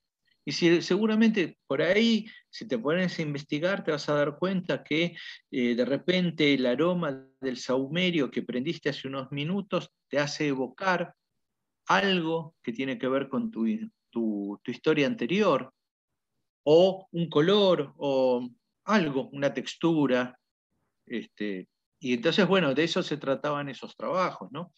Y 0.46 0.52
si, 0.52 0.82
seguramente 0.82 1.58
por 1.68 1.82
ahí, 1.82 2.28
si 2.50 2.68
te 2.68 2.78
pones 2.78 3.18
a 3.18 3.22
investigar, 3.22 3.84
te 3.84 3.92
vas 3.92 4.10
a 4.10 4.16
dar 4.16 4.38
cuenta 4.38 4.84
que 4.84 5.16
eh, 5.52 5.76
de 5.76 5.86
repente 5.86 6.54
el 6.54 6.66
aroma 6.66 7.26
del 7.40 7.58
saumerio 7.58 8.30
que 8.30 8.44
prendiste 8.44 8.90
hace 8.90 9.08
unos 9.08 9.32
minutos 9.32 9.92
te 10.10 10.20
hace 10.20 10.48
evocar 10.48 11.16
algo 11.88 12.56
que 12.62 12.74
tiene 12.74 12.98
que 12.98 13.08
ver 13.08 13.30
con 13.30 13.52
tu, 13.52 13.66
tu, 14.10 14.60
historia 14.68 15.08
anterior, 15.08 15.74
o 16.64 17.08
un 17.12 17.30
color, 17.30 17.94
o 17.98 18.50
algo, 18.86 19.30
una 19.30 19.54
textura. 19.54 20.38
Este, 21.06 21.68
y 22.00 22.14
entonces, 22.14 22.48
bueno, 22.48 22.74
de 22.74 22.84
eso 22.84 23.04
se 23.04 23.18
trataban 23.18 23.70
esos 23.70 23.96
trabajos, 23.96 24.52
¿no? 24.52 24.74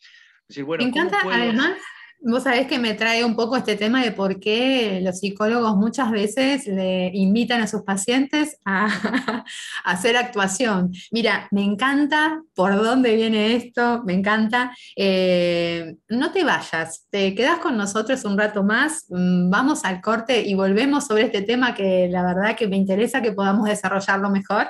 bueno, 0.64 0.84
Me 0.84 0.90
encanta, 0.90 1.22
además, 1.24 1.78
Vos 2.22 2.44
sabés 2.44 2.68
que 2.68 2.80
me 2.80 2.94
trae 2.94 3.24
un 3.24 3.36
poco 3.36 3.56
este 3.56 3.76
tema 3.76 4.04
de 4.04 4.12
por 4.12 4.40
qué 4.40 5.00
los 5.04 5.20
psicólogos 5.20 5.76
muchas 5.76 6.10
veces 6.12 6.66
le 6.66 7.12
invitan 7.14 7.62
a 7.62 7.68
sus 7.68 7.84
pacientes 7.84 8.60
a, 8.66 8.88
hacer 9.84 10.18
actuación. 10.18 10.92
Mira, 11.12 11.48
me 11.52 11.64
encanta 11.64 12.42
por 12.56 12.76
dónde 12.76 13.16
viene 13.16 13.56
esto, 13.56 14.02
me 14.06 14.14
encanta. 14.14 14.76
Eh, 14.96 15.98
no 16.10 16.32
te 16.32 16.44
vayas, 16.44 17.06
te 17.10 17.36
quedas 17.36 17.60
con 17.60 17.78
nosotros 17.78 18.26
un 18.26 18.38
rato 18.38 18.64
más, 18.64 19.06
mm, 19.10 19.50
vamos 19.50 19.86
al 19.86 20.02
corte 20.02 20.42
y 20.42 20.56
volvemos 20.56 21.06
sobre 21.06 21.24
este 21.24 21.42
tema 21.44 21.76
que 21.76 22.08
la 22.10 22.24
verdad 22.24 22.56
que 22.56 22.68
me 22.68 22.78
interesa 22.78 23.22
que 23.22 23.34
podamos 23.34 23.68
desarrollarlo 23.68 24.30
mejor. 24.30 24.68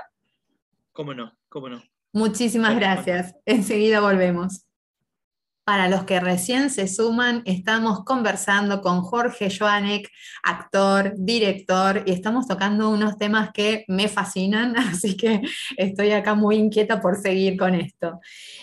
¿Cómo 0.92 1.14
no? 1.14 1.32
¿Cómo 1.50 1.70
no? 1.70 1.82
Muchísimas 2.12 2.76
gracias. 2.76 3.36
Enseguida 3.46 4.00
volvemos. 4.00 4.66
Para 5.66 5.90
los 5.90 6.04
que 6.04 6.20
recién 6.20 6.70
se 6.70 6.88
suman, 6.88 7.42
estamos 7.46 8.04
conversando 8.04 8.82
con 8.82 9.02
Jorge 9.02 9.50
Joanek, 9.50 10.12
actor, 10.44 11.14
director, 11.18 12.04
y 12.06 12.12
estamos 12.12 12.48
tocando 12.48 12.92
unos 12.92 13.18
temas 13.18 13.50
que 13.52 13.84
me 13.88 14.08
fascinan, 14.08 14.76
así 14.78 15.18
que 15.18 15.42
estoy 15.76 16.12
acá 16.12 16.36
muy 16.36 16.58
inquieta 16.58 17.02
por 17.02 17.20
seguir 17.20 17.58
con 17.58 17.74
esto. 17.74 18.20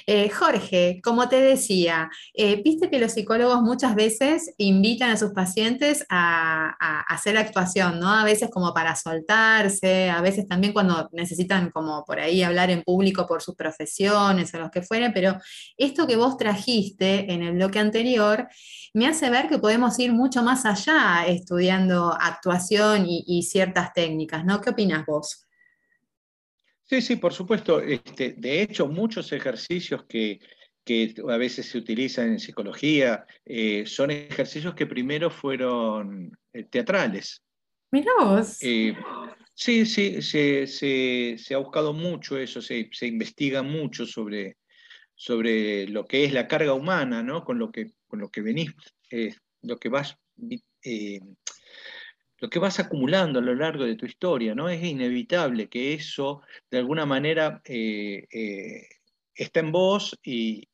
Eh, 0.07 0.29
Jorge, 0.31 1.01
como 1.03 1.29
te 1.29 1.41
decía, 1.41 2.09
eh, 2.35 2.63
viste 2.65 2.89
que 2.89 3.01
los 3.01 3.11
psicólogos 3.11 3.63
muchas 3.63 3.97
veces 3.97 4.55
invitan 4.59 5.11
a 5.11 5.17
sus 5.17 5.33
pacientes 5.33 6.07
a, 6.09 6.77
hacer 7.09 7.37
actuación, 7.37 7.99
¿no? 7.99 8.11
A 8.11 8.25
veces 8.25 8.49
como 8.51 8.73
para 8.73 8.95
soltarse, 8.97 10.09
a 10.09 10.21
veces 10.21 10.47
también 10.47 10.73
cuando 10.73 11.09
necesitan 11.13 11.71
como 11.71 12.05
por 12.05 12.21
ahí 12.21 12.43
hablar 12.43 12.71
en 12.71 12.83
público 12.83 13.27
por 13.27 13.43
sus 13.43 13.55
profesiones 13.55 14.55
o 14.55 14.59
los 14.59 14.71
que 14.71 14.83
fueren, 14.83 15.13
pero 15.13 15.37
esto 15.77 16.07
que 16.07 16.17
vos 16.17 16.37
trajiste, 16.37 16.92
en 17.01 17.43
el 17.43 17.55
bloque 17.55 17.79
anterior, 17.79 18.49
me 18.95 19.07
hace 19.07 19.31
ver 19.31 19.49
que 19.49 19.59
podemos 19.59 19.99
ir 19.99 20.13
mucho 20.13 20.43
más 20.43 20.67
allá 20.67 21.27
estudiando 21.27 22.13
actuación 22.13 23.07
y, 23.07 23.43
ciertas 23.43 23.93
técnicas, 23.93 24.45
¿no? 24.45 24.61
¿Qué 24.61 24.71
opinas 24.71 25.07
vos? 25.07 25.47
Sí, 26.85 27.01
sí, 27.01 27.17
por 27.17 27.33
supuesto. 27.33 27.81
Este, 27.81 28.35
de 28.37 28.63
hecho, 28.63 28.87
muchos 28.87 29.33
ejercicios 29.33 30.05
que, 30.05 30.41
a 31.29 31.37
veces 31.37 31.67
se 31.67 31.79
utilizan 31.79 32.33
en 32.33 32.41
psicología 32.41 33.25
eh, 33.45 33.85
son 33.87 34.11
ejercicios 34.11 34.75
que 34.75 34.87
primero 34.87 35.31
fueron 35.31 36.37
eh, 36.53 36.65
teatrales. 36.65 37.41
Mirá 37.93 38.11
vos. 38.21 38.59
Eh, 38.63 38.95
sí, 39.55 39.87
sí, 39.87 40.21
se, 40.21 41.55
ha 41.55 41.59
buscado 41.59 41.93
mucho 41.93 42.37
eso, 42.37 42.61
se, 42.61 42.91
se 42.93 43.07
investiga 43.07 43.63
mucho 43.63 44.05
sobre, 44.07 44.57
sobre 45.23 45.87
lo 45.87 46.05
que 46.05 46.25
es 46.25 46.33
la 46.33 46.49
carga 46.49 46.75
humana, 46.75 47.23
¿no? 47.23 47.45
Con 47.45 47.57
lo 47.57 47.71
que, 47.71 47.93
con 48.09 48.19
lo 48.19 48.29
que 48.29 48.41
venís, 48.41 48.73
eh, 49.09 49.33
lo 49.61 49.79
que 49.79 49.89
vas 49.89 50.19
eh, 50.83 51.21
lo 52.39 52.51
que 52.51 52.59
vas 52.59 52.81
acumulando 52.81 53.39
a 53.39 53.43
lo 53.43 53.55
largo 53.55 53.85
de 53.85 53.95
tu 53.95 54.05
historia, 54.05 54.53
¿no? 54.53 54.69
Es 54.69 54.83
inevitable 54.83 55.69
que 55.69 55.95
eso, 55.95 56.43
de 56.73 56.79
alguna 56.79 57.07
manera, 57.07 57.63
eh, 57.65 58.27
eh, 58.33 58.89
está 59.33 59.61
en 59.61 59.71
vos 59.71 60.19
y, 60.25 60.69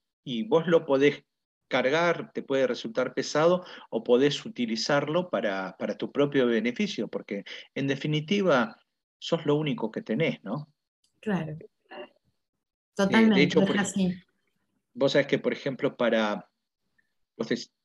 vos 0.46 0.66
lo 0.66 0.86
podés 0.86 1.24
cargar, 1.68 2.32
te 2.32 2.42
puede 2.42 2.66
resultar 2.66 3.12
pesado 3.12 3.66
o 3.90 4.02
podés 4.02 4.46
utilizarlo 4.46 5.28
para, 5.28 5.76
tu 5.98 6.10
propio 6.10 6.46
beneficio, 6.46 7.06
porque 7.06 7.44
en 7.74 7.86
definitiva 7.86 8.78
sos 9.18 9.44
lo 9.44 9.56
único 9.56 9.90
que 9.90 10.00
tenés, 10.00 10.42
¿no? 10.42 10.72
Claro. 11.20 11.58
Totalmente. 12.94 13.36
de 13.36 13.42
hecho, 13.42 13.60
vos 14.98 15.12
sabés 15.12 15.28
que, 15.28 15.38
por 15.38 15.52
ejemplo, 15.52 15.96
para, 15.96 16.48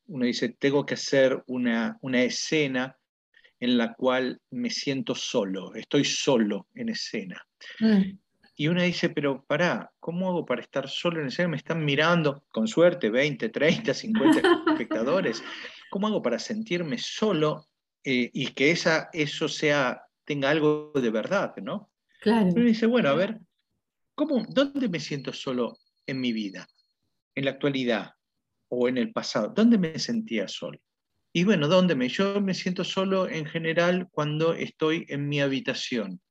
uno 0.08 0.26
dice, 0.26 0.50
tengo 0.50 0.86
que 0.86 0.96
hacer 0.96 1.44
una, 1.48 1.98
una 2.02 2.24
escena 2.24 2.98
en 3.60 3.78
la 3.78 3.94
cual 3.94 4.42
me 4.50 4.70
siento 4.70 5.16
solo, 5.16 5.74
estoy 5.76 6.04
solo 6.04 6.68
en 6.74 6.90
escena. 6.90 7.42
Mm. 7.80 8.18
Y 8.56 8.68
uno 8.68 8.82
dice, 8.82 9.10
pero 9.10 9.44
pará, 9.46 9.92
¿cómo 10.00 10.28
hago 10.28 10.46
para 10.46 10.62
estar 10.62 10.90
solo 10.90 11.22
en 11.22 11.28
escena? 11.28 11.50
Me 11.50 11.58
están 11.58 11.86
mirando, 11.86 12.44
con 12.50 12.68
suerte, 12.68 13.10
20, 13.10 13.50
30, 13.50 13.94
50 13.94 14.42
espectadores. 14.68 15.44
¿Cómo 15.90 16.08
hago 16.08 16.22
para 16.22 16.40
sentirme 16.40 16.98
solo 16.98 17.68
eh, 18.04 18.30
y 18.34 18.48
que 18.54 18.72
esa, 18.72 19.10
eso 19.14 19.48
sea, 19.48 20.04
tenga 20.26 20.50
algo 20.50 20.92
de 20.96 21.10
verdad, 21.10 21.56
¿no? 21.58 21.92
Claro. 22.22 22.50
Y 22.50 22.54
uno 22.54 22.66
dice, 22.66 22.86
bueno, 22.86 23.10
a 23.10 23.16
ver, 23.16 23.40
¿cómo, 24.14 24.46
¿dónde 24.50 24.90
me 24.90 25.00
siento 25.00 25.32
solo 25.34 25.78
en 26.06 26.20
mi 26.20 26.32
vida? 26.32 26.68
En 27.36 27.46
la 27.46 27.52
actualidad 27.52 28.12
o 28.70 28.88
en 28.88 28.98
el 28.98 29.12
pasado. 29.12 29.54
¿Dónde 29.56 29.78
me 29.78 29.98
sentía 30.00 30.48
solo? 30.48 30.80
Y 31.34 31.44
bueno, 31.44 31.68
¿dónde 31.68 31.96
me? 31.96 32.10
Yo 32.10 32.40
me 32.42 32.54
siento 32.54 32.84
solo 32.84 33.28
en 33.28 33.46
general 33.46 34.08
cuando 34.12 34.54
estoy 34.54 35.06
en 35.10 35.28
mi 35.28 35.42
habitación. 35.42 36.22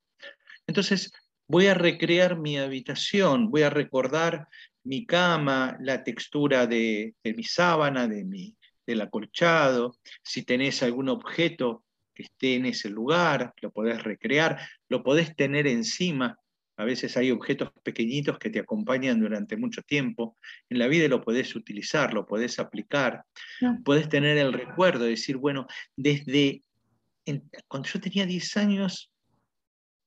Entonces, 0.67 1.13
voy 1.49 1.67
a 1.67 1.75
recrear 1.75 2.39
mi 2.39 2.57
habitación, 2.57 3.51
voy 3.51 3.63
a 3.63 3.71
recordar 3.71 4.47
mi 4.85 5.07
cama, 5.07 5.77
la 5.81 6.03
textura 6.05 6.67
de, 6.67 7.15
mi 7.25 7.45
sábana, 7.45 8.09
de 8.09 8.25
mi, 8.25 8.57
del 8.87 9.01
acolchado, 9.01 9.97
si 10.23 10.45
tenés 10.45 10.83
algún 10.83 11.09
objeto 11.09 11.85
que 12.15 12.25
esté 12.25 12.55
en 12.57 12.67
ese 12.67 12.89
lugar, 12.91 13.55
lo 13.61 13.71
podés 13.71 14.03
recrear, 14.03 14.59
lo 14.89 15.03
podés 15.03 15.35
tener 15.35 15.67
encima, 15.67 16.39
a 16.83 16.85
veces 16.85 17.17
hay 17.17 17.31
objetos 17.31 17.71
pequeñitos 17.85 18.39
que 18.39 18.51
te 18.51 18.59
acompañan 18.59 19.21
durante 19.21 19.57
mucho 19.57 19.83
tiempo. 19.83 20.37
En 20.69 20.81
la 20.81 20.89
vida 20.89 21.07
lo 21.07 21.23
podés 21.23 21.55
utilizar, 21.55 22.13
lo 22.13 22.27
podés 22.27 22.59
aplicar. 22.59 23.25
Podés 23.85 24.09
tener 24.09 24.37
el 24.37 24.53
recuerdo, 24.53 25.05
de 25.05 25.11
decir, 25.11 25.37
bueno, 25.37 25.69
desde 25.97 26.65
cuando 27.69 27.89
yo 27.89 28.01
tenía 28.01 28.27
10 28.27 28.57
años, 28.57 29.13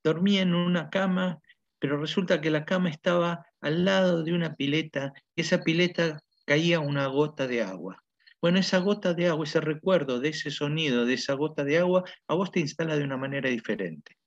dormía 0.03 0.41
en 0.41 0.53
una 0.53 0.89
cama, 0.89 1.39
pero 1.79 1.97
resulta 1.97 2.41
que 2.41 2.51
la 2.51 2.65
cama 2.65 2.89
estaba 2.89 3.45
al 3.61 3.85
lado 3.85 4.23
de 4.23 4.33
una 4.33 4.55
pileta 4.55 5.13
y 5.33 5.41
esa 5.41 5.63
pileta 5.63 6.21
caía 6.45 6.81
una 6.81 7.07
gota 7.07 7.47
de 7.47 7.63
agua. 7.63 8.03
Bueno, 8.41 8.59
esa 8.59 8.79
gota 8.79 9.13
de 9.13 9.29
agua, 9.29 9.45
ese 9.45 9.61
recuerdo 9.61 10.19
de 10.19 10.29
ese 10.29 10.51
sonido, 10.51 11.05
de 11.05 11.13
esa 11.13 11.35
gota 11.35 11.63
de 11.63 11.77
agua, 11.77 12.03
a 12.27 12.35
vos 12.35 12.51
te 12.51 12.59
instala 12.59 12.97
de 12.97 13.05
una 13.05 13.15
manera 13.15 13.49
diferente. 13.49 14.17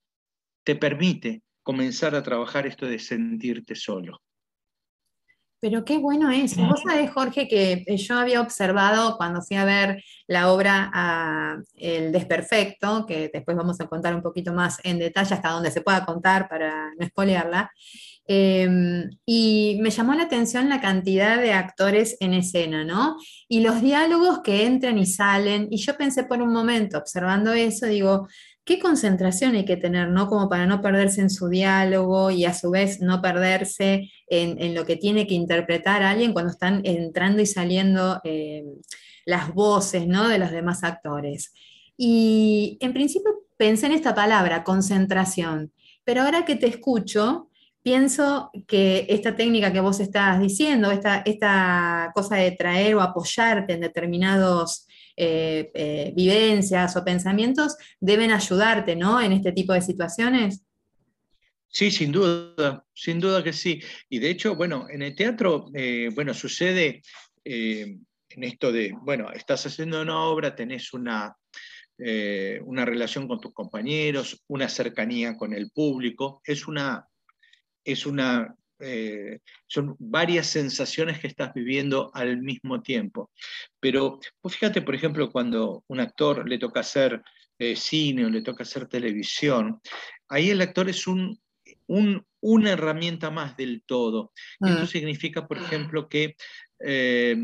Te 0.64 0.76
permite 0.76 1.43
comenzar 1.69 2.15
a 2.15 2.23
trabajar 2.23 2.67
esto 2.67 2.87
de 2.87 2.99
sentirte 2.99 3.75
solo. 3.75 4.23
Pero 5.61 5.85
qué 5.85 5.99
bueno 5.99 6.31
es. 6.31 6.57
Vos 6.57 6.81
sabés, 6.83 7.11
Jorge, 7.11 7.47
que 7.47 7.85
yo 7.95 8.15
había 8.19 8.41
observado 8.41 9.19
cuando 9.19 9.43
fui 9.43 9.59
a 9.59 9.67
ver 9.67 10.03
la 10.27 10.51
obra 10.51 11.61
El 11.75 12.11
Desperfecto, 12.11 13.05
que 13.05 13.29
después 13.31 13.55
vamos 13.55 13.79
a 13.83 13.87
contar 13.87 14.15
un 14.15 14.23
poquito 14.23 14.55
más 14.55 14.79
en 14.83 14.99
detalle 14.99 15.35
hasta 15.35 15.51
donde 15.51 15.71
se 15.71 15.83
pueda 15.83 16.07
contar 16.07 16.49
para 16.49 16.95
no 16.99 17.05
espolearla, 17.05 17.71
em, 18.27 19.11
y 19.27 19.78
me 19.83 19.91
llamó 19.91 20.15
la 20.15 20.23
atención 20.23 20.71
la 20.71 20.81
cantidad 20.81 21.39
de 21.39 21.52
actores 21.52 22.17
en 22.21 22.33
escena, 22.33 22.83
¿no? 22.83 23.17
Y 23.47 23.61
los 23.61 23.83
diálogos 23.83 24.41
que 24.43 24.65
entran 24.65 24.97
y 24.97 25.04
salen. 25.04 25.69
Y 25.71 25.76
yo 25.76 25.99
pensé 25.99 26.25
por 26.25 26.41
un 26.41 26.50
momento, 26.50 26.97
observando 26.97 27.52
eso, 27.52 27.87
digo, 27.87 28.26
qué 28.69 28.78
concentración 28.78 29.54
hay 29.54 29.65
que 29.65 29.78
tener, 29.78 30.11
¿no? 30.11 30.28
Como 30.28 30.50
para 30.50 30.67
no 30.67 30.83
perderse 30.83 31.23
en 31.23 31.31
su 31.31 31.49
diálogo 31.49 32.31
y 32.31 32.45
a 32.45 32.52
su 32.52 32.71
vez 32.71 33.00
no 33.00 33.23
perderse 33.23 34.11
en, 34.26 34.75
lo 34.75 34.85
que 34.85 34.97
tiene 34.97 35.26
que 35.26 35.33
interpretar 35.33 36.02
alguien 36.02 36.35
cuando 36.35 36.52
están 36.52 36.83
entrando 36.85 37.41
y 37.41 37.47
saliendo 37.47 38.21
eh, 38.25 38.65
las 39.25 39.54
voces, 39.54 40.07
¿no? 40.07 40.28
De 40.28 40.39
los 40.39 40.50
demás 40.50 40.85
actores. 40.85 41.54
Y 41.97 42.76
en 42.83 42.93
principio 42.93 43.31
pensé 43.57 43.87
en 43.87 43.93
esta 43.93 44.15
palabra, 44.15 44.65
concentración, 44.65 45.73
pero 46.04 46.21
ahora 46.21 46.45
que 46.45 46.57
te 46.57 46.67
escucho, 46.67 47.49
pienso 47.83 48.50
que 48.67 49.07
esta 49.09 49.35
técnica 49.35 49.73
que 49.73 49.81
vos 49.81 49.99
estás 49.99 50.41
diciendo, 50.41 50.91
esta, 50.91 51.23
esta 51.25 52.13
cosa 52.15 52.37
de 52.37 52.50
traer 52.50 52.97
o 52.97 53.00
apoyarte 53.00 53.73
en 53.73 53.81
determinados 53.81 54.88
eh, 55.21 55.73
eh, 55.75 56.13
vivencias 56.15 56.97
o 56.97 57.04
pensamientos 57.04 57.76
deben 57.99 58.31
ayudarte, 58.31 58.95
¿no? 58.95 59.21
En 59.21 59.33
este 59.33 59.50
tipo 59.50 59.73
de 59.73 59.83
situaciones. 59.83 60.63
Sí, 61.67 61.91
sin 61.91 62.13
duda, 62.13 62.87
sin 62.95 63.19
duda 63.19 63.43
que 63.43 63.52
sí. 63.52 63.83
Y 64.09 64.21
de 64.21 64.31
hecho, 64.31 64.54
bueno, 64.54 64.87
en 64.89 65.02
el 65.02 65.17
teatro, 65.17 65.71
eh, 65.75 66.11
bueno, 66.15 66.33
sucede 66.35 67.02
en 67.45 68.45
esto 68.45 68.71
de, 68.71 68.93
bueno, 69.02 69.33
estás 69.33 69.67
haciendo 69.67 70.02
una 70.02 70.23
obra, 70.23 70.54
tenés 70.54 70.93
una, 70.93 71.35
una 72.65 72.85
relación 72.85 73.26
con 73.26 73.41
tus 73.41 73.54
compañeros, 73.54 74.45
una 74.49 74.69
cercanía 74.69 75.37
con 75.37 75.52
el 75.54 75.71
público, 75.71 76.43
es 76.45 76.69
una, 76.69 77.09
es 77.83 78.04
una 78.07 78.54
eh, 78.80 79.41
son 79.67 79.97
varias 79.99 80.47
sensaciones 80.47 81.19
que 81.19 81.26
estás 81.26 81.52
viviendo 81.54 82.10
al 82.14 82.38
mismo 82.38 82.80
tiempo. 82.80 83.30
Pero 83.80 84.21
fíjate, 84.45 84.82
por 84.82 84.95
ejemplo, 84.95 85.30
cuando 85.30 85.84
un 85.88 86.00
actor 86.00 86.49
le 86.49 86.58
toca 86.58 86.80
hacer 86.80 87.23
eh, 87.58 87.75
cine 87.75 88.26
o 88.26 88.30
le 88.30 88.43
toca 88.43 88.62
hacer 88.62 88.86
televisión, 88.86 89.80
ahí 90.28 90.50
el 90.50 90.60
actor 90.60 90.88
es 90.88 91.06
un, 91.06 91.41
una 91.88 92.71
herramienta 92.71 93.30
más 93.30 93.56
del 93.56 93.82
todo. 93.84 94.32
Y 94.60 94.69
Eso 94.69 94.82
ah. 94.82 94.86
significa, 94.86 95.47
por 95.47 95.58
ejemplo, 95.58 96.08
que 96.08 96.36
eh, 96.80 97.36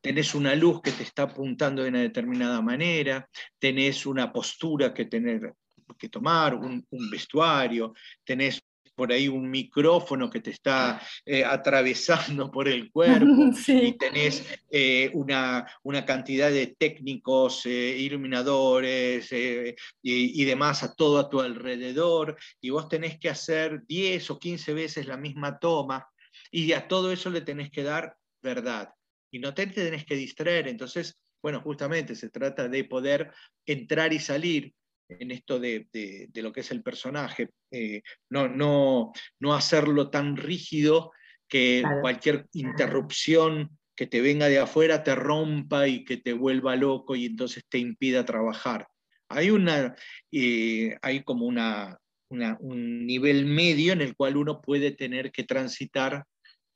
tenés 0.00 0.34
una 0.34 0.54
luz 0.54 0.82
que 0.82 0.92
te 0.92 1.02
está 1.02 1.22
apuntando 1.24 1.82
de 1.82 1.88
una 1.88 2.00
determinada 2.00 2.60
manera, 2.60 3.28
tenés 3.58 4.06
una 4.06 4.32
postura 4.32 4.94
que 4.94 5.06
tener 5.06 5.54
que 5.98 6.08
tomar, 6.08 6.54
un, 6.54 6.84
un 6.90 7.10
vestuario, 7.10 7.92
tenés 8.24 8.62
por 8.94 9.12
ahí 9.12 9.28
un 9.28 9.50
micrófono 9.50 10.30
que 10.30 10.40
te 10.40 10.50
está 10.50 11.00
eh, 11.24 11.44
atravesando 11.44 12.50
por 12.52 12.68
el 12.68 12.90
cuerpo 12.92 13.50
y 13.66 13.92
tenés 13.92 14.44
eh, 14.70 15.10
una, 15.14 15.66
cantidad 16.06 16.50
de 16.50 16.74
técnicos, 16.78 17.66
eh, 17.66 17.96
iluminadores 17.98 19.32
y, 19.32 20.44
demás 20.44 20.82
a 20.82 20.94
todo 20.94 21.18
a 21.18 21.28
tu 21.28 21.40
alrededor 21.40 22.36
y 22.60 22.70
vos 22.70 22.88
tenés 22.88 23.18
que 23.18 23.30
hacer 23.30 23.82
10 23.86 24.30
o 24.30 24.38
15 24.38 24.74
veces 24.74 25.06
la 25.06 25.16
misma 25.16 25.58
toma 25.58 26.06
y 26.50 26.72
a 26.72 26.86
todo 26.86 27.10
eso 27.12 27.30
le 27.30 27.40
tenés 27.40 27.70
que 27.70 27.82
dar 27.82 28.16
verdad 28.42 28.90
y 29.30 29.38
no 29.40 29.52
te 29.52 29.66
tenés 29.66 30.04
que 30.04 30.14
distraer. 30.14 30.68
Entonces, 30.68 31.18
bueno, 31.42 31.60
justamente 31.60 32.14
se 32.14 32.30
trata 32.30 32.68
de 32.68 32.84
poder 32.84 33.32
entrar 33.66 34.12
y 34.12 34.20
salir 34.20 34.72
en 35.08 35.30
esto 35.30 35.58
de, 35.58 35.86
lo 36.34 36.52
que 36.52 36.60
es 36.60 36.70
el 36.70 36.82
personaje, 36.82 37.50
eh, 37.70 38.02
no, 38.30 38.48
no, 38.48 39.12
no, 39.40 39.54
hacerlo 39.54 40.10
tan 40.10 40.36
rígido 40.36 41.12
que 41.48 41.82
cualquier 42.00 42.46
interrupción 42.52 43.78
que 43.94 44.06
te 44.06 44.20
venga 44.20 44.48
de 44.48 44.58
afuera 44.58 45.04
te 45.04 45.14
rompa 45.14 45.86
y 45.86 46.04
que 46.04 46.16
te 46.16 46.32
vuelva 46.32 46.76
loco 46.76 47.14
y 47.14 47.26
entonces 47.26 47.64
te 47.68 47.78
impida 47.78 48.24
trabajar. 48.24 48.88
Hay, 49.28 49.50
una, 49.50 49.94
eh, 50.32 50.96
hay 51.02 51.22
como 51.22 51.46
una, 51.46 51.98
un 52.28 53.06
nivel 53.06 53.46
medio 53.46 53.92
en 53.92 54.00
el 54.00 54.16
cual 54.16 54.36
uno 54.36 54.60
puede 54.60 54.90
tener 54.90 55.30
que 55.30 55.44
transitar 55.44 56.24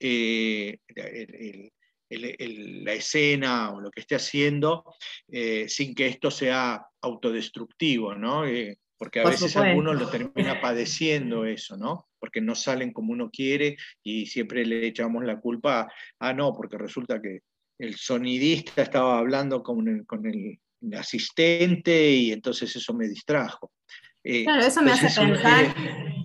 eh, 0.00 0.78
la 2.10 2.92
escena 2.92 3.72
o 3.72 3.80
lo 3.80 3.90
que 3.90 4.00
esté 4.00 4.14
haciendo 4.14 4.84
eh, 5.28 5.66
sin 5.68 5.94
que 5.94 6.06
esto 6.06 6.30
sea 6.30 6.86
autodestructivo, 7.00 8.14
¿no? 8.14 8.46
Eh, 8.46 8.78
porque 8.96 9.20
a 9.20 9.24
veces 9.24 9.56
algunos 9.56 9.98
lo 9.98 10.08
termina 10.08 10.60
padeciendo 10.60 11.44
eso, 11.44 11.76
¿no? 11.76 12.08
Porque 12.18 12.40
no 12.40 12.54
salen 12.54 12.92
como 12.92 13.12
uno 13.12 13.30
quiere 13.30 13.76
y 14.02 14.26
siempre 14.26 14.66
le 14.66 14.86
echamos 14.86 15.24
la 15.24 15.38
culpa, 15.38 15.88
ah, 16.18 16.32
no, 16.32 16.52
porque 16.52 16.76
resulta 16.76 17.22
que 17.22 17.40
el 17.78 17.94
sonidista 17.94 18.82
estaba 18.82 19.18
hablando 19.18 19.62
con 19.62 19.86
el, 19.86 20.04
con 20.04 20.26
el 20.26 20.58
asistente 20.96 22.10
y 22.10 22.32
entonces 22.32 22.74
eso 22.74 22.92
me 22.92 23.06
distrajo. 23.08 23.70
Eh, 24.24 24.44
claro, 24.44 24.64
eso 24.64 24.82
me 24.82 24.92
hace 24.92 25.06
pensar, 25.20 25.74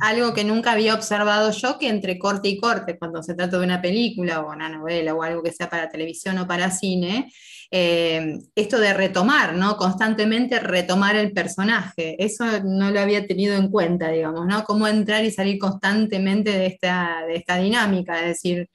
algo 0.04 0.34
que 0.34 0.44
nunca 0.44 0.74
había 0.74 0.96
observado 0.96 1.52
yo, 1.52 1.80
que 1.80 1.88
entre 1.88 2.20
corte 2.20 2.50
y 2.50 2.58
corte, 2.58 2.98
cuando 2.98 3.24
se 3.24 3.36
trata 3.36 3.58
de 3.58 3.64
una 3.64 3.82
película 3.82 4.42
o 4.42 4.52
una 4.52 4.68
novela 4.68 5.14
o 5.14 5.24
algo 5.24 5.42
que 5.42 5.54
sea 5.54 5.70
para 5.70 5.90
televisión 5.90 6.38
o 6.40 6.46
para 6.46 6.72
cine, 6.72 7.32
eh, 7.72 8.38
esto 8.54 8.80
de 8.80 8.94
retomar, 8.94 9.56
¿no? 9.56 9.78
Constantemente 9.78 10.60
retomar 10.60 11.16
el 11.16 11.32
personaje. 11.32 12.22
Eso 12.22 12.44
no 12.66 12.92
lo 12.92 13.00
había 13.00 13.26
tenido 13.26 13.56
en 13.56 13.70
cuenta, 13.70 14.10
digamos, 14.10 14.46
¿no? 14.46 14.66
Cómo 14.66 14.88
entrar 14.90 15.24
y 15.24 15.32
salir 15.32 15.58
constantemente 15.58 16.52
de 16.52 16.66
esta, 16.66 17.24
de 17.26 17.38
esta 17.38 17.58
dinámica, 17.58 18.20
es 18.20 18.28
decir, 18.28 18.70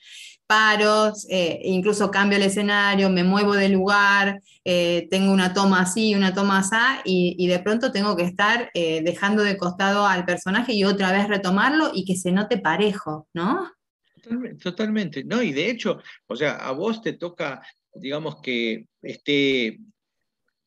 paros, 0.49 1.27
eh, 1.29 1.61
incluso 1.63 2.11
cambio 2.11 2.39
el 2.39 2.45
escenario, 2.45 3.11
me 3.11 3.23
muevo 3.23 3.55
de 3.55 3.69
lugar, 3.69 4.41
eh, 4.65 5.07
tengo 5.11 5.31
una 5.31 5.53
toma 5.53 5.83
así, 5.83 6.15
una 6.15 6.35
toma 6.35 6.61
así, 6.61 7.03
y, 7.05 7.47
de 7.47 7.59
pronto 7.59 7.93
tengo 7.93 8.17
que 8.17 8.25
estar 8.25 8.71
eh, 8.73 9.03
dejando 9.03 9.43
de 9.43 9.59
costado 9.59 10.07
al 10.07 10.25
personaje 10.25 10.73
y 10.73 10.85
otra 10.85 11.13
vez 11.13 11.29
retomarlo 11.29 11.91
y 11.95 12.07
que 12.07 12.17
se 12.17 12.33
note 12.33 12.59
parejo, 12.59 13.29
¿no? 13.35 13.71
Totalmente, 14.63 15.23
¿no? 15.23 15.43
Y 15.43 15.53
de 15.53 15.71
hecho, 15.71 16.01
o 16.27 16.35
sea, 16.35 16.57
a 16.57 16.73
vos 16.73 17.03
te 17.03 17.13
toca, 17.13 17.61
digamos 17.95 18.41
que 18.41 18.87
esté 19.03 19.79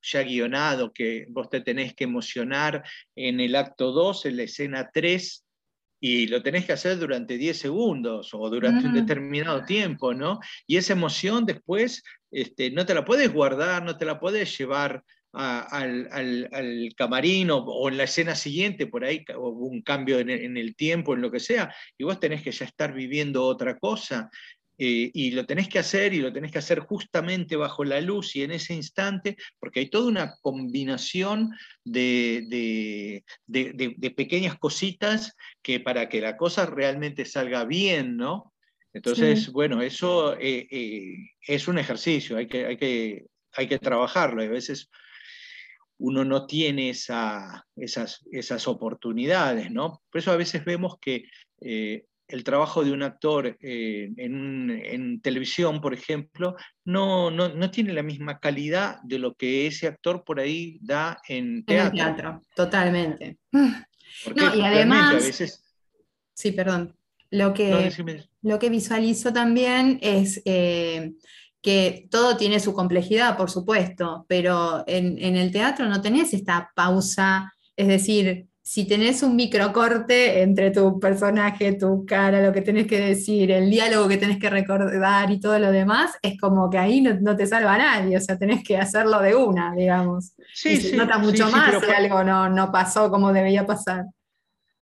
ya 0.03 0.23
guionado, 0.23 0.93
que 0.93 1.25
vos 1.29 1.49
te 1.49 1.61
tenés 1.61 1.95
que 1.95 2.03
emocionar 2.03 2.83
en 3.15 3.39
el 3.39 3.55
acto 3.55 3.91
2, 3.91 4.27
en 4.27 4.37
la 4.37 4.43
escena 4.43 4.89
3, 4.93 5.43
y 6.03 6.27
lo 6.27 6.41
tenés 6.41 6.65
que 6.65 6.73
hacer 6.73 6.97
durante 6.97 7.37
10 7.37 7.57
segundos 7.57 8.33
o 8.33 8.49
durante 8.49 8.87
un 8.87 8.93
determinado 8.93 9.63
tiempo, 9.63 10.13
¿no? 10.15 10.39
Y 10.65 10.77
esa 10.77 10.93
emoción 10.93 11.45
después 11.45 12.03
este, 12.31 12.71
no 12.71 12.85
te 12.85 12.95
la 12.95 13.05
puedes 13.05 13.31
guardar, 13.31 13.83
no 13.85 13.95
te 13.95 14.05
la 14.05 14.19
puedes 14.19 14.57
llevar 14.57 15.03
al, 15.33 16.09
al, 16.11 16.89
camarín 16.97 17.51
o, 17.51 17.87
en 17.87 17.97
la 17.97 18.03
escena 18.03 18.35
siguiente, 18.35 18.87
por 18.87 19.05
ahí 19.05 19.23
hubo 19.37 19.67
un 19.67 19.81
cambio 19.81 20.19
en 20.19 20.29
en 20.29 20.57
el 20.57 20.75
tiempo, 20.75 21.13
en 21.13 21.21
lo 21.21 21.31
que 21.31 21.39
sea, 21.39 21.73
y 21.97 22.03
vos 22.03 22.19
tenés 22.19 22.41
que 22.41 22.51
ya 22.51 22.65
estar 22.65 22.93
viviendo 22.93 23.45
otra 23.45 23.77
cosa. 23.77 24.29
Eh, 24.83 25.11
y 25.13 25.29
lo 25.29 25.45
tenés 25.45 25.69
que 25.69 25.77
hacer 25.77 26.11
y 26.11 26.21
lo 26.21 26.33
tenés 26.33 26.51
que 26.51 26.57
hacer 26.57 26.79
justamente 26.79 27.55
bajo 27.55 27.83
la 27.83 28.01
luz 28.01 28.35
y 28.35 28.41
en 28.41 28.49
ese 28.49 28.73
instante, 28.73 29.37
porque 29.59 29.81
hay 29.81 29.91
toda 29.91 30.07
una 30.07 30.37
combinación 30.41 31.51
de, 31.85 33.23
pequeñas 34.17 34.57
cositas 34.57 35.35
que 35.61 35.81
para 35.81 36.09
que 36.09 36.19
la 36.19 36.35
cosa 36.35 36.65
realmente 36.65 37.25
salga 37.25 37.63
bien, 37.63 38.17
¿no? 38.17 38.55
Entonces, 38.91 39.51
bueno, 39.51 39.83
eso 39.83 40.35
eh, 40.39 40.67
eh, 40.71 41.15
es 41.45 41.67
un 41.67 41.77
ejercicio, 41.77 42.37
hay 42.37 42.47
que, 42.47 42.65
hay, 42.65 42.77
que, 42.77 43.27
hay 43.51 43.67
que 43.67 43.77
trabajarlo. 43.77 44.41
a 44.41 44.47
veces 44.47 44.89
uno 45.99 46.25
no 46.25 46.47
tiene 46.47 46.89
esa, 46.89 47.67
esas, 47.75 48.25
esas 48.31 48.67
oportunidades, 48.67 49.69
¿no? 49.69 50.01
Por 50.09 50.21
eso 50.21 50.31
a 50.31 50.37
veces 50.37 50.65
vemos 50.65 50.97
que 50.99 51.25
el 52.31 52.43
trabajo 52.43 52.83
de 52.83 52.91
un 52.91 53.03
actor 53.03 53.57
eh, 53.61 54.11
en, 54.17 55.21
televisión, 55.21 55.81
por 55.81 55.93
ejemplo, 55.93 56.55
no, 56.85 57.29
no, 57.29 57.71
tiene 57.71 57.93
la 57.93 58.03
misma 58.03 58.39
calidad 58.39 58.99
de 59.03 59.19
lo 59.19 59.35
que 59.35 59.67
ese 59.67 59.87
actor 59.87 60.23
por 60.23 60.39
ahí 60.39 60.79
da 60.81 61.19
en 61.27 61.63
teatro. 61.65 61.89
En 61.89 62.15
teatro, 62.15 62.41
totalmente. 62.55 63.37
no, 63.51 64.55
y 64.55 64.61
además... 64.61 65.59
Sí, 66.33 66.51
perdón. 66.51 66.95
Lo 67.29 67.53
que, 67.53 67.91
lo 68.41 68.59
que 68.59 68.69
visualizo 68.69 69.31
también 69.31 69.99
es 70.01 70.41
eh, 70.43 71.13
que 71.61 72.07
todo 72.09 72.35
tiene 72.35 72.59
su 72.59 72.73
complejidad, 72.73 73.37
por 73.37 73.49
supuesto, 73.49 74.25
pero 74.27 74.83
en, 74.87 75.17
en 75.17 75.37
el 75.37 75.51
teatro 75.51 75.87
no 75.87 76.01
tenés 76.01 76.33
esta 76.33 76.71
pausa, 76.75 77.53
es 77.75 77.87
decir, 77.87 78.47
si 78.63 78.87
tenés 78.87 79.23
un 79.23 79.35
microcorte 79.35 80.41
entre 80.41 80.69
tu 80.69 80.99
personaje, 80.99 81.73
tu 81.73 82.05
cara, 82.05 82.45
lo 82.45 82.53
que 82.53 82.61
tenés 82.61 82.85
que 82.85 82.99
decir, 82.99 83.49
el 83.51 83.69
diálogo 83.69 84.07
que 84.07 84.17
tenés 84.17 84.37
que 84.37 84.49
recordar 84.49 85.31
y 85.31 85.39
todo 85.39 85.57
lo 85.57 85.71
demás, 85.71 86.11
es 86.21 86.39
como 86.39 86.69
que 86.69 86.77
ahí 86.77 87.01
no, 87.01 87.35
te 87.35 87.47
salva 87.47 87.77
nadie, 87.77 88.17
o 88.17 88.21
sea, 88.21 88.37
tenés 88.37 88.63
que 88.63 88.77
hacerlo 88.77 89.19
de 89.19 89.35
una, 89.35 89.73
digamos. 89.73 90.33
Sí, 90.53 90.77
se 90.77 90.95
nota 90.95 91.17
mucho 91.17 91.49
más 91.49 91.73
si 91.83 91.91
algo 91.91 92.23
no, 92.23 92.71
pasó 92.71 93.09
como 93.09 93.33
debía 93.33 93.65
pasar. 93.65 94.05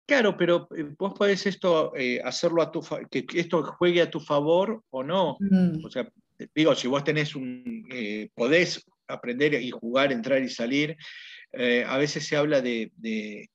Claro, 0.06 0.36
pero 0.36 0.68
eh, 0.76 0.84
vos 0.96 1.14
podés 1.14 1.46
esto 1.46 1.92
eh, 1.96 2.20
hacerlo 2.24 2.62
a 2.62 2.70
tu 2.70 2.80
que 3.10 3.26
esto 3.34 3.64
juegue 3.64 4.00
a 4.00 4.08
tu 4.08 4.20
favor 4.20 4.84
o 4.90 5.02
no. 5.02 5.36
Mm. 5.40 5.84
O 5.84 5.90
sea, 5.90 6.08
digo, 6.54 6.76
si 6.76 6.86
vos 6.86 7.02
tenés 7.02 7.34
un, 7.34 7.84
eh, 7.90 8.28
podés 8.32 8.84
aprender 9.08 9.54
y 9.54 9.70
jugar, 9.70 10.12
entrar 10.12 10.40
y 10.42 10.48
salir, 10.48 10.96
eh, 11.56 11.84
a 11.86 11.96
veces 11.96 12.26
se 12.26 12.36
habla 12.36 12.60
de, 12.60 12.92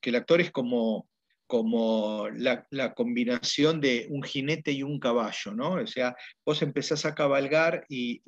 que 0.00 0.10
el 0.10 0.16
actor 0.16 0.40
es 0.40 0.50
como, 0.50 1.08
como 1.46 2.28
la, 2.30 2.66
combinación 2.94 3.80
de 3.80 4.06
un 4.10 4.22
jinete 4.22 4.72
y 4.72 4.82
un 4.82 4.98
caballo, 4.98 5.52
¿no? 5.54 5.74
O 5.74 5.86
sea, 5.86 6.16
vos 6.44 6.62
empezás 6.62 7.04
a 7.04 7.14
cabalgar 7.14 7.84
y 7.88 8.16
eh, 8.16 8.22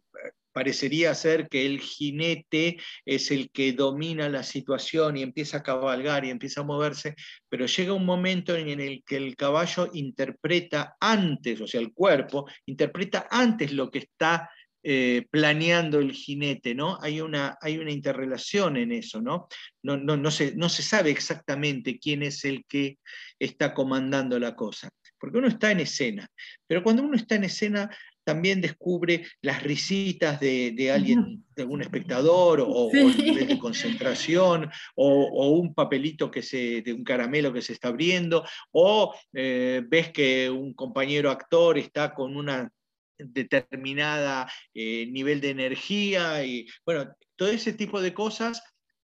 parecería 0.53 1.13
ser 1.17 1.49
que 1.49 1.67
el 1.67 1.81
jinete 1.81 2.77
es 3.05 3.33
el 3.33 3.51
que 3.51 3.73
domina 3.73 4.29
la 4.29 4.45
situación 4.45 5.17
y 5.17 5.23
empieza 5.23 5.59
a 5.59 5.63
cabalgar 5.65 6.25
y 6.25 6.31
empieza 6.31 6.61
a 6.61 6.65
moverse, 6.65 7.17
pero 7.49 7.67
llega 7.67 7.93
un 7.93 8.07
momento 8.07 8.55
en 8.55 8.81
el 8.81 9.03
que 9.05 9.17
el 9.17 9.35
caballo 9.35 9.91
interpreta 9.93 10.97
antes, 11.01 11.61
o 11.61 11.67
sea, 11.67 11.81
el 11.81 11.93
cuerpo 11.93 12.49
interpreta 12.67 13.27
antes 13.29 13.73
lo 13.73 13.91
que 13.91 13.99
está 13.99 14.49
eh, 14.87 15.25
planeando 15.31 15.99
el 15.99 16.13
jinete, 16.13 16.75
¿no? 16.75 16.99
Hay 17.01 17.23
una, 17.23 17.57
hay 17.63 17.79
una 17.79 17.91
interrelación 17.91 18.77
en 18.77 18.93
eso, 18.93 19.23
¿no? 19.23 19.49
No, 19.83 19.97
no, 19.97 20.19
no, 20.19 20.31
se, 20.31 20.55
no 20.57 20.69
se 20.69 20.83
sabe 20.83 21.11
exactamente 21.11 21.99
quién 21.99 22.23
es 22.23 22.45
el 22.45 22.67
que 22.67 22.99
está 23.39 23.73
comandando 23.73 24.39
la 24.39 24.55
cosa, 24.55 24.91
porque 25.19 25.39
uno 25.39 25.49
está 25.49 25.71
en 25.71 25.81
escena, 25.81 26.29
pero 26.67 26.83
cuando 26.83 27.03
uno 27.03 27.17
está 27.17 27.35
en 27.37 27.45
escena 27.45 27.91
también 28.25 28.61
descubre 28.61 29.27
las 29.43 29.63
risitas 29.63 30.41
de, 30.41 30.91
alguien, 30.93 31.45
de 31.57 31.63
algún 31.63 31.83
espectador, 31.83 32.61
o, 32.61 32.87
un 32.87 33.17
nivel 33.17 33.47
de 33.47 33.59
concentración, 33.59 34.71
o, 34.97 35.51
un 35.51 35.75
papelito 35.75 36.31
que 36.31 36.43
se, 36.43 36.83
de 36.83 36.93
un 36.93 37.05
caramelo 37.05 37.53
que 37.53 37.63
se 37.63 37.75
está 37.75 37.89
abriendo, 37.89 38.45
o 38.73 39.15
eh, 39.33 39.83
ves 39.87 40.11
que 40.11 40.51
un 40.51 40.75
compañero 40.75 41.31
actor 41.31 41.79
está 41.79 42.15
con 42.15 42.37
una 42.37 42.71
determinada 43.19 44.51
eh, 44.75 45.07
nivel 45.07 45.41
de 45.41 45.51
energía 45.51 46.45
y 46.45 46.67
bueno, 46.85 47.15
todo 47.37 47.49
ese 47.49 47.73
tipo 47.73 48.01
de 48.01 48.15
cosas 48.15 48.63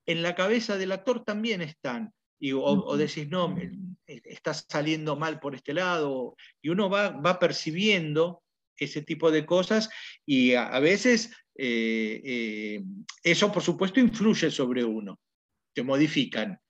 en 0.07 0.23
la 0.23 0.35
cabeza 0.35 0.77
del 0.77 0.93
actor 0.93 1.25
también 1.25 1.63
están. 1.63 2.13
Y, 2.41 2.53
o, 2.53 2.97
decís, 2.97 3.29
no, 3.29 3.57
estás 4.07 4.65
saliendo 4.69 5.17
mal 5.17 5.41
por 5.41 5.57
este 5.57 5.75
lado, 5.75 6.37
y 6.63 6.69
uno 6.69 6.89
va, 6.89 7.11
va 7.11 7.41
percibiendo 7.41 8.43
ese 8.77 9.03
tipo 9.03 9.33
de 9.33 9.45
cosas 9.45 9.91
y 10.25 10.55
a, 10.55 10.79
veces 10.79 11.33
eh, 11.57 12.23
eh, 12.25 12.83
eso 13.25 13.51
por 13.51 13.61
supuesto 13.61 13.99
influye 13.99 14.53
sobre 14.53 14.85
uno, 14.85 15.19
te 15.75 15.83
modifican. 15.83 16.61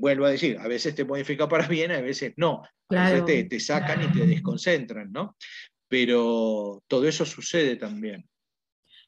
vuelvo 0.00 0.24
a 0.24 0.30
decir, 0.30 0.56
a 0.58 0.68
veces 0.68 0.94
te 0.94 1.04
modifica 1.04 1.46
para 1.46 1.68
bien, 1.68 1.92
a 1.92 2.00
veces 2.00 2.32
no, 2.38 2.62
a 2.88 3.10
veces 3.10 3.26
te, 3.26 3.44
te, 3.44 3.60
sacan 3.60 4.04
y 4.04 4.06
te 4.10 4.26
desconcentran, 4.26 5.12
¿no? 5.12 5.36
Pero 5.88 6.82
todo 6.88 7.06
eso 7.06 7.24
sucede 7.24 7.76
también. 7.76 8.28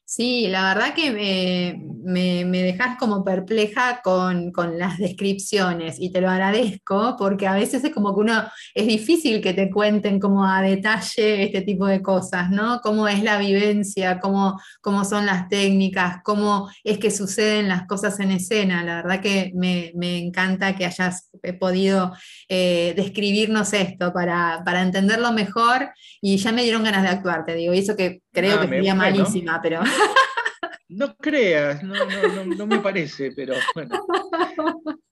Sí, 0.05 0.47
la 0.47 0.73
verdad 0.73 0.93
que 0.95 1.75
me, 2.07 2.45
me, 2.45 2.63
dejas 2.63 2.97
como 2.97 3.23
perpleja 3.23 4.01
con, 4.01 4.53
las 4.77 4.97
descripciones 4.97 5.97
y 5.99 6.09
te 6.09 6.21
lo 6.21 6.29
agradezco 6.29 7.15
porque 7.19 7.47
a 7.47 7.53
veces 7.53 7.83
es 7.83 7.93
como 7.93 8.13
que 8.15 8.21
uno, 8.21 8.43
es 8.73 8.87
difícil 8.87 9.41
que 9.41 9.53
te 9.53 9.69
cuenten 9.69 10.19
como 10.19 10.45
a 10.45 10.61
detalle 10.61 11.43
este 11.43 11.61
tipo 11.61 11.85
de 11.85 12.01
cosas, 12.01 12.49
¿no? 12.49 12.79
Cómo 12.81 13.09
es 13.09 13.21
la 13.23 13.37
vivencia, 13.37 14.19
cómo, 14.19 14.59
cómo 14.81 15.03
son 15.03 15.25
las 15.25 15.49
técnicas, 15.49 16.21
cómo 16.23 16.69
es 16.83 16.97
que 16.97 17.11
suceden 17.11 17.67
las 17.67 17.85
cosas 17.87 18.19
en 18.21 18.31
escena. 18.31 18.83
La 18.83 18.95
verdad 18.95 19.21
que 19.21 19.51
me, 19.53 19.91
encanta 20.17 20.75
que 20.75 20.85
hayas 20.85 21.29
podido 21.59 22.13
eh, 22.47 22.93
describirnos 22.95 23.73
esto 23.73 24.13
para, 24.13 24.61
para 24.63 24.81
entenderlo 24.81 25.33
mejor 25.33 25.89
y 26.21 26.37
ya 26.37 26.53
me 26.53 26.63
dieron 26.63 26.83
ganas 26.83 27.03
de 27.03 27.09
actuar, 27.09 27.43
te 27.43 27.53
digo, 27.53 27.73
y 27.73 27.79
eso 27.79 27.97
que 27.97 28.21
creo 28.31 28.57
ah, 28.57 28.61
que 28.61 28.69
sería 28.69 28.95
malísima, 28.95 29.59
pero... 29.61 29.81
No 30.97 31.15
creas, 31.15 31.83
no, 31.83 31.93
no, 31.93 32.55
no, 32.55 32.65
me 32.65 32.79
parece, 32.79 33.31
pero 33.31 33.53
bueno. 33.75 34.03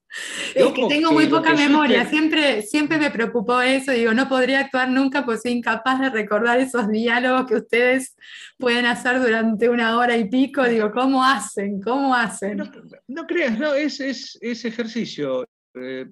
Es 0.56 0.66
que 0.72 0.88
tengo 0.88 1.12
muy 1.12 1.28
poca 1.28 1.54
memoria, 1.54 2.06
siempre, 2.06 2.62
siempre 2.62 2.98
me 2.98 3.12
preocupó 3.12 3.60
eso, 3.60 3.92
digo, 3.92 4.14
no 4.14 4.30
podría 4.30 4.62
actuar 4.62 4.90
nunca 4.90 5.26
porque 5.26 5.42
soy 5.42 5.52
incapaz 5.52 6.00
de 6.00 6.10
recordar 6.10 6.58
esos 6.58 6.88
diálogos 6.88 7.46
que 7.48 7.56
ustedes 7.56 8.16
pueden 8.58 8.86
hacer 8.86 9.20
durante 9.20 9.68
una 9.68 9.98
hora 9.98 10.16
y 10.16 10.30
pico, 10.30 10.64
digo, 10.64 10.90
¿cómo 10.94 11.22
hacen? 11.22 11.82
¿Cómo 11.82 12.16
hacen? 12.16 12.64
No, 13.08 13.28
creas, 13.28 13.60
no, 13.60 13.74
es, 13.74 14.00
es, 14.00 14.66
ejercicio. 14.66 15.46
Eh, 15.74 16.06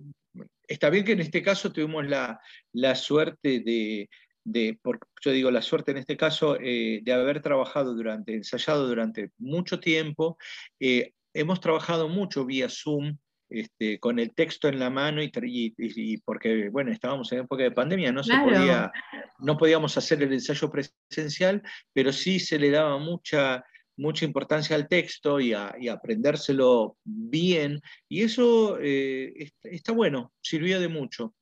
está 0.68 0.90
bien 0.90 1.06
que 1.06 1.14
en 1.14 1.22
este 1.22 1.42
caso 1.42 1.72
tuvimos 1.72 2.06
la, 2.06 2.42
la 2.74 2.96
suerte 2.96 3.62
de, 3.62 4.10
de, 4.43 4.79
yo 5.21 5.32
digo 5.32 5.51
la 5.51 5.62
suerte 5.62 5.91
en 5.91 5.97
este 5.97 6.17
caso, 6.17 6.58
eh, 6.60 7.01
de 7.03 7.13
haber 7.13 7.41
trabajado 7.41 7.93
durante, 7.95 8.34
ensayado 8.34 8.88
durante 8.88 9.32
mucho 9.38 9.79
tiempo. 9.79 10.38
Eh, 10.79 11.13
hemos 11.34 11.60
trabajado 11.60 12.10
mucho 12.10 12.45
vía 12.45 12.67
Zoom, 12.69 13.17
este, 13.49 13.99
con 13.99 14.17
el 14.17 14.34
texto 14.34 14.67
en 14.67 14.79
la 14.79 14.89
mano 14.89 15.21
y, 15.21 16.17
porque, 16.25 16.69
bueno, 16.69 16.91
estábamos 16.91 17.32
en 17.32 17.39
época 17.41 17.62
de 17.62 17.71
pandemia, 17.71 18.12
no, 18.12 18.23
se 18.23 18.36
podía, 18.36 18.91
no 19.38 19.58
podíamos 19.58 19.95
hacer 19.95 20.23
el 20.23 20.34
ensayo 20.34 20.71
presencial, 20.71 21.62
pero 21.93 22.12
sí 22.12 22.39
se 22.39 22.58
le 22.58 22.71
daba 22.71 22.97
mucha, 22.97 23.63
mucha 23.95 24.25
importancia 24.25 24.75
al 24.75 24.88
texto 24.88 25.39
y 25.39 25.53
a, 25.53 25.75
aprendérselo 25.91 26.97
bien, 27.03 27.79
y 28.10 28.23
eso 28.23 28.79
eh, 28.82 29.51
está, 29.62 29.91
bueno, 29.91 30.34
sirvió 30.41 30.79
de 30.79 30.88
mucho. 30.88 31.36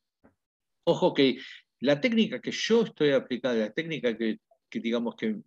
Ojo 0.84 1.14
que 1.14 1.38
la 1.82 2.00
técnica 2.00 2.40
que 2.40 2.52
yo 2.52 2.84
estoy 2.84 3.12
aplicando, 3.12 3.60
la 3.60 3.74
técnica 3.74 4.16
que, 4.18 4.40
digamos 4.72 5.16
que, 5.16 5.38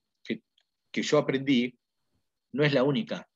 que 0.91 1.03
yo 1.03 1.19
aprendí, 1.19 1.77
no 2.53 2.65
es 2.65 2.73
la 2.73 2.83
única. 2.83 3.27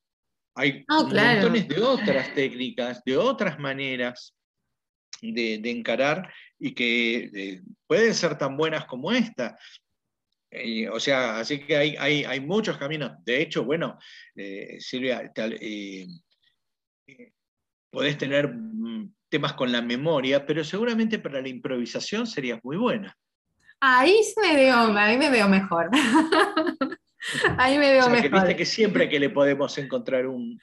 Hay 0.54 0.84
montones 0.88 1.68
de 1.68 1.80
otras 1.80 2.34
técnicas, 2.34 3.02
de 3.04 3.16
otras 3.16 3.58
maneras 3.58 4.34
de, 5.22 5.54
encarar 5.70 6.32
y 6.58 6.74
que 6.74 7.30
eh, 7.32 7.62
pueden 7.86 8.14
ser 8.14 8.36
tan 8.36 8.56
buenas 8.56 8.84
como 8.86 9.12
esta. 9.12 9.56
Eh, 10.50 10.88
o 10.88 10.98
sea, 10.98 11.40
así 11.40 11.60
que 11.60 11.76
hay, 11.76 12.24
hay, 12.24 12.40
muchos 12.40 12.76
caminos. 12.78 13.12
De 13.24 13.42
hecho, 13.42 13.64
bueno, 13.64 13.98
eh, 14.34 14.76
Silvia, 14.80 15.30
podés 17.90 18.18
tener 18.18 18.48
mm, 18.48 19.12
temas 19.28 19.54
con 19.54 19.72
la 19.72 19.82
memoria, 19.82 20.44
pero 20.46 20.64
seguramente 20.64 21.18
para 21.18 21.40
la 21.40 21.48
improvisación 21.48 22.26
serías 22.26 22.60
muy 22.62 22.76
buena. 22.76 23.16
Ahí 23.80 24.20
me 24.42 24.56
veo, 24.56 24.76
ahí 24.96 25.16
me 25.16 25.30
veo 25.30 25.48
mejor. 25.48 25.90
Ahí 27.58 27.78
me 27.78 27.90
veo 27.90 28.06
o 28.06 28.10
sea, 28.10 28.22
Que 28.22 28.28
viste 28.28 28.56
que 28.56 28.64
siempre 28.64 29.08
que 29.08 29.18
le 29.18 29.30
podemos 29.30 29.76
encontrar 29.78 30.26
un, 30.26 30.60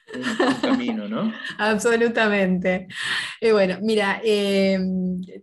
camino, 0.62 1.08
¿no? 1.08 1.32
Absolutamente. 1.58 2.88
Y 3.40 3.50
bueno, 3.50 3.78
mira, 3.82 4.20
eh, 4.24 4.78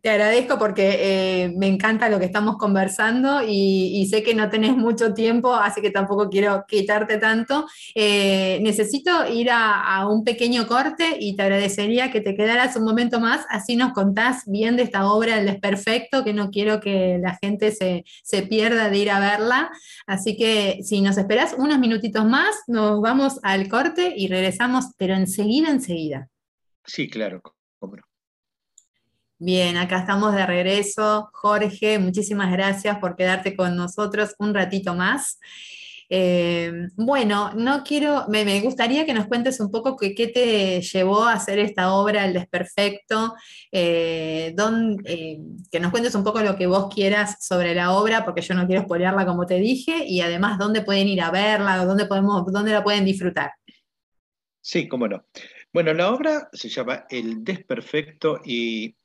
te 0.01 0.09
agradezco 0.09 0.57
porque 0.57 0.97
eh, 0.99 1.53
me 1.55 1.67
encanta 1.67 2.09
lo 2.09 2.19
que 2.19 2.25
estamos 2.25 2.57
conversando 2.57 3.41
y, 3.47 4.07
sé 4.09 4.21
que 4.21 4.35
no 4.35 4.49
tenés 4.49 4.75
mucho 4.75 5.13
tiempo, 5.13 5.53
así 5.53 5.81
que 5.81 5.89
tampoco 5.89 6.29
quiero 6.29 6.65
quitarte 6.67 7.17
tanto. 7.17 7.65
Eh, 7.95 8.59
necesito 8.61 9.25
ir 9.31 9.49
a, 9.51 10.07
un 10.09 10.23
pequeño 10.23 10.67
corte 10.67 11.17
y 11.19 11.35
te 11.35 11.43
agradecería 11.43 12.11
que 12.11 12.19
te 12.19 12.35
quedaras 12.35 12.75
un 12.75 12.83
momento 12.83 13.19
más, 13.19 13.45
así 13.49 13.75
nos 13.75 13.93
contás 13.93 14.43
bien 14.45 14.75
de 14.75 14.83
esta 14.83 15.09
obra 15.09 15.39
El 15.39 15.45
Desperfecto, 15.45 16.23
que 16.23 16.33
no 16.33 16.49
quiero 16.49 16.79
que 16.81 17.19
la 17.21 17.37
gente 17.41 17.71
se, 17.71 18.03
se 18.23 18.41
pierda 18.43 18.89
de 18.89 18.97
ir 18.97 19.11
a 19.11 19.19
verla. 19.19 19.71
Así 20.05 20.35
que 20.35 20.79
si 20.83 21.02
nos 21.03 21.17
esperas 21.17 21.53
unos 21.57 21.77
minutitos 21.79 22.25
más, 22.25 22.55
nos 22.67 23.01
vamos 23.01 23.39
al 23.43 23.67
corte 23.67 24.13
y 24.15 24.27
regresamos, 24.27 24.85
pero 24.97 25.13
enseguida, 25.13 25.69
enseguida. 25.69 26.29
Sí, 26.85 27.09
claro, 27.09 27.41
Bien, 29.45 29.75
acá 29.75 29.99
estamos 29.99 30.33
de 30.33 30.45
regreso. 30.45 31.29
Jorge, 31.33 31.99
muchísimas 31.99 32.49
gracias 32.49 32.97
por 32.99 33.17
quedarte 33.17 33.57
con 33.57 33.75
nosotros 33.75 34.35
un 34.39 34.53
ratito 34.53 34.95
más. 34.95 35.37
Eh, 36.15 36.71
bueno, 36.95 37.53
no 37.55 37.83
quiero, 37.83 38.27
me, 38.27 38.61
gustaría 38.61 39.03
que 39.03 39.15
nos 39.15 39.25
cuentes 39.25 39.59
un 39.59 39.71
poco 39.71 39.97
qué, 39.97 40.13
te 40.13 40.79
llevó 40.79 41.23
a 41.23 41.33
hacer 41.33 41.57
esta 41.57 41.91
obra, 41.91 42.23
El 42.23 42.33
Desperfecto, 42.33 43.33
eh, 43.71 44.55
eh, 45.05 45.39
que 45.71 45.79
nos 45.79 45.89
cuentes 45.89 46.13
un 46.13 46.23
poco 46.23 46.41
lo 46.41 46.55
que 46.55 46.67
vos 46.67 46.93
quieras 46.93 47.43
sobre 47.43 47.73
la 47.73 47.93
obra, 47.93 48.23
porque 48.23 48.41
yo 48.41 48.53
no 48.53 48.67
quiero 48.67 48.83
spoilearla 48.83 49.25
como 49.25 49.47
te 49.47 49.55
dije, 49.55 50.05
y 50.05 50.21
además 50.21 50.59
dónde 50.59 50.83
pueden 50.83 51.07
ir 51.07 51.19
a 51.19 51.31
verla, 51.31 51.83
dónde, 51.83 52.05
podemos, 52.05 52.45
dónde 52.45 52.73
la 52.73 52.83
pueden 52.83 53.05
disfrutar. 53.05 53.53
Sí, 54.61 54.87
cómo 54.87 55.07
no. 55.07 55.25
Bueno, 55.73 55.95
la 55.95 56.11
obra 56.11 56.47
se 56.53 56.69
llama 56.69 57.07
El 57.09 57.43
Desperfecto 57.43 58.39
y 58.45 58.95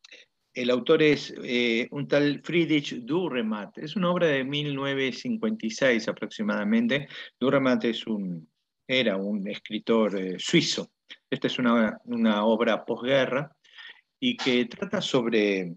el 0.54 0.70
autor 0.70 1.02
es 1.02 1.34
eh, 1.42 1.86
un 1.90 2.08
tal 2.08 2.40
Friedrich 2.42 2.94
Dürrenmatt. 3.04 3.78
Es 3.78 3.96
una 3.96 4.10
obra 4.10 4.26
de 4.26 4.44
1956 4.44 6.08
aproximadamente. 6.08 7.08
Dürrenmatt 7.38 7.84
es 7.84 8.06
un, 8.06 8.48
era 8.86 9.16
un 9.16 9.46
escritor 9.48 10.18
eh, 10.18 10.36
suizo. 10.38 10.90
Esta 11.30 11.46
es 11.46 11.58
una, 11.58 11.98
obra 12.44 12.84
posguerra 12.84 13.50
y 14.20 14.36
que 14.36 14.64
trata 14.66 15.00
sobre... 15.00 15.74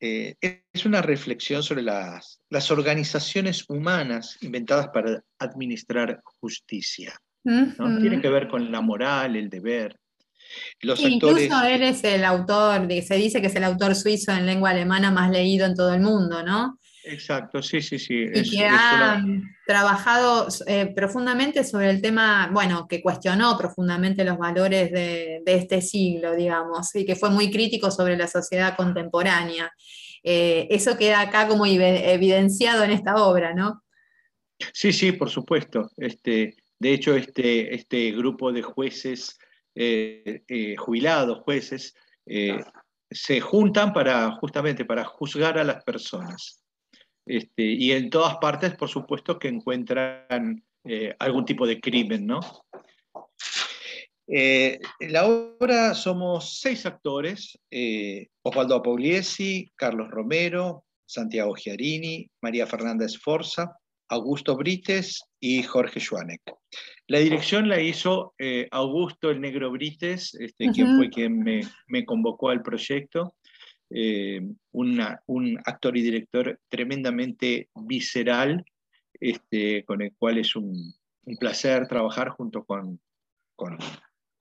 Eh, 0.00 0.34
es 0.40 0.84
una 0.84 1.00
reflexión 1.00 1.62
sobre 1.62 1.82
las, 1.82 2.40
las, 2.50 2.72
organizaciones 2.72 3.68
humanas 3.68 4.36
inventadas 4.42 4.88
para 4.88 5.22
administrar 5.38 6.20
justicia. 6.40 7.14
Tiene 7.44 8.20
que 8.20 8.28
ver 8.28 8.48
con 8.48 8.72
la 8.72 8.80
moral, 8.80 9.36
el 9.36 9.48
deber, 9.48 9.96
incluso 10.98 11.62
él 11.62 11.82
es 11.82 12.04
el 12.04 12.24
autor, 12.24 12.88
se 13.02 13.14
dice 13.16 13.40
que 13.40 13.46
es 13.46 13.54
el 13.54 13.64
autor 13.64 13.94
suizo 13.94 14.32
en 14.32 14.46
lengua 14.46 14.70
alemana 14.70 15.10
más 15.10 15.30
leído 15.30 15.66
en 15.66 15.74
todo 15.74 15.94
el 15.94 16.00
mundo, 16.00 16.42
¿no? 16.42 16.78
Exacto, 17.04 17.62
sí, 17.62 17.82
sí, 17.82 17.98
sí. 17.98 18.26
Y 18.32 18.50
que 18.50 18.64
ha 18.64 19.24
trabajado 19.66 20.46
eh, 20.66 20.92
profundamente 20.94 21.64
sobre 21.64 21.90
el 21.90 22.00
tema, 22.00 22.48
bueno, 22.52 22.86
que 22.88 23.02
cuestionó 23.02 23.58
profundamente 23.58 24.24
los 24.24 24.38
valores 24.38 24.92
de, 24.92 25.42
este 25.46 25.82
siglo, 25.82 26.36
digamos, 26.36 26.94
y 26.94 27.04
que 27.04 27.16
fue 27.16 27.30
muy 27.30 27.50
crítico 27.50 27.90
sobre 27.90 28.16
la 28.16 28.28
sociedad 28.28 28.76
contemporánea. 28.76 29.72
Eh, 30.22 30.68
eso 30.70 30.96
queda 30.96 31.20
acá 31.20 31.48
como 31.48 31.66
evidenciado 31.66 32.84
en 32.84 32.92
esta 32.92 33.16
obra, 33.16 33.52
¿no? 33.52 33.82
Sí, 34.72 34.92
sí, 34.92 35.10
por 35.10 35.28
supuesto. 35.28 35.90
Este, 35.96 36.54
de 36.78 36.92
hecho, 36.92 37.16
este, 37.16 37.74
este 37.74 38.12
grupo 38.12 38.52
de 38.52 38.62
jueces 38.62 39.36
eh, 39.74 40.42
eh, 40.48 40.76
jubilados, 40.76 41.40
jueces, 41.44 41.94
eh, 42.26 42.62
se 43.10 43.40
juntan 43.40 43.92
para 43.92 44.30
justamente 44.32 44.84
para 44.84 45.04
juzgar 45.04 45.58
a 45.58 45.64
las 45.64 45.82
personas. 45.84 46.62
Este, 47.26 47.62
y 47.62 47.92
en 47.92 48.10
todas 48.10 48.36
partes, 48.38 48.74
por 48.74 48.88
supuesto, 48.88 49.38
que 49.38 49.48
encuentran 49.48 50.64
algún 51.20 51.44
tipo 51.44 51.64
de 51.64 51.80
crimen, 51.80 52.26
¿no? 52.26 52.40
en 54.26 55.12
la 55.12 55.26
obra 55.26 55.94
somos 55.94 56.58
seis 56.58 56.86
actores, 56.86 57.56
Osvaldo 58.42 58.76
Apugliesi, 58.76 59.70
Carlos 59.76 60.10
Romero, 60.10 60.84
Santiago 61.06 61.54
Giarini, 61.54 62.28
María 62.40 62.66
Fernanda 62.66 63.04
Esforza, 63.04 63.76
Augusto 64.12 64.56
Brites 64.56 65.24
y 65.40 65.62
Jorge 65.62 65.98
Schwanek. 65.98 66.42
La 67.06 67.18
dirección 67.18 67.68
la 67.68 67.80
hizo 67.80 68.34
eh, 68.38 68.68
Augusto 68.70 69.30
el 69.30 69.40
Negro 69.40 69.70
Brites, 69.70 70.34
este, 70.34 70.70
quien 70.70 70.96
fue 70.96 71.08
quien 71.08 71.42
me, 71.42 72.04
convocó 72.04 72.50
al 72.50 72.62
proyecto. 72.62 73.34
Eh, 73.88 74.40
un 74.72 75.60
actor 75.64 75.96
y 75.96 76.02
director 76.02 76.60
tremendamente 76.68 77.68
visceral, 77.74 78.64
este, 79.18 79.84
con 79.84 80.02
el 80.02 80.12
cual 80.14 80.38
es 80.38 80.56
un, 80.56 80.94
placer 81.38 81.86
trabajar 81.88 82.30
junto 82.30 82.64
con, 82.64 83.00
con, 83.56 83.78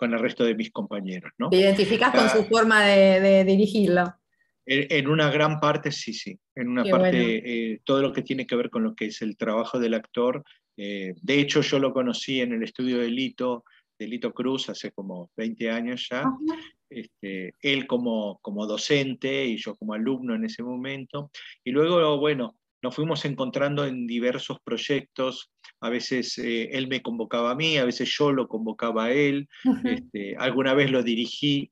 el 0.01 0.19
resto 0.19 0.43
de 0.43 0.55
mis 0.55 0.71
compañeros. 0.71 1.31
¿no? 1.37 1.49
¿Te 1.49 1.57
identificas 1.57 2.11
con 2.13 2.29
su 2.29 2.43
forma 2.49 2.85
de 2.85 3.45
dirigirlo? 3.45 4.20
En 4.65 5.07
una 5.07 5.31
gran 5.31 5.59
parte, 5.59 5.91
sí, 5.91 6.13
sí. 6.13 6.37
En 6.55 6.69
una 6.69 6.83
parte, 6.83 7.73
eh, 7.73 7.81
todo 7.83 8.01
lo 8.01 8.13
que 8.13 8.21
tiene 8.21 8.45
que 8.45 8.55
ver 8.55 8.69
con 8.69 8.83
lo 8.83 8.95
que 8.95 9.05
es 9.05 9.21
el 9.21 9.35
trabajo 9.35 9.79
del 9.79 9.93
actor. 9.93 10.43
Eh, 10.77 11.13
de 11.21 11.39
hecho, 11.39 11.61
yo 11.61 11.79
lo 11.79 11.93
conocí 11.93 12.41
en 12.41 12.53
el 12.53 12.63
estudio 12.63 12.99
de 12.99 13.09
Lito, 13.09 13.63
de 13.97 14.07
Lito 14.07 14.33
Cruz, 14.33 14.69
hace 14.69 14.91
como 14.91 15.31
20 15.35 15.71
años 15.71 16.07
ya. 16.09 16.25
Este, 16.89 17.55
él 17.61 17.87
como, 17.87 18.39
como 18.41 18.67
docente 18.67 19.45
y 19.45 19.57
yo 19.57 19.75
como 19.75 19.93
alumno 19.93 20.35
en 20.35 20.45
ese 20.45 20.63
momento. 20.63 21.31
Y 21.63 21.71
luego, 21.71 22.17
bueno, 22.19 22.55
nos 22.81 22.95
fuimos 22.95 23.25
encontrando 23.25 23.85
en 23.85 24.07
diversos 24.07 24.57
proyectos. 24.63 25.51
A 25.81 25.89
veces 25.89 26.37
eh, 26.37 26.69
él 26.71 26.87
me 26.87 27.01
convocaba 27.01 27.51
a 27.51 27.55
mí, 27.55 27.77
a 27.77 27.85
veces 27.85 28.13
yo 28.17 28.31
lo 28.31 28.47
convocaba 28.47 29.05
a 29.05 29.11
él. 29.11 29.47
Este, 29.85 30.35
alguna 30.37 30.73
vez 30.73 30.91
lo 30.91 31.03
dirigí 31.03 31.71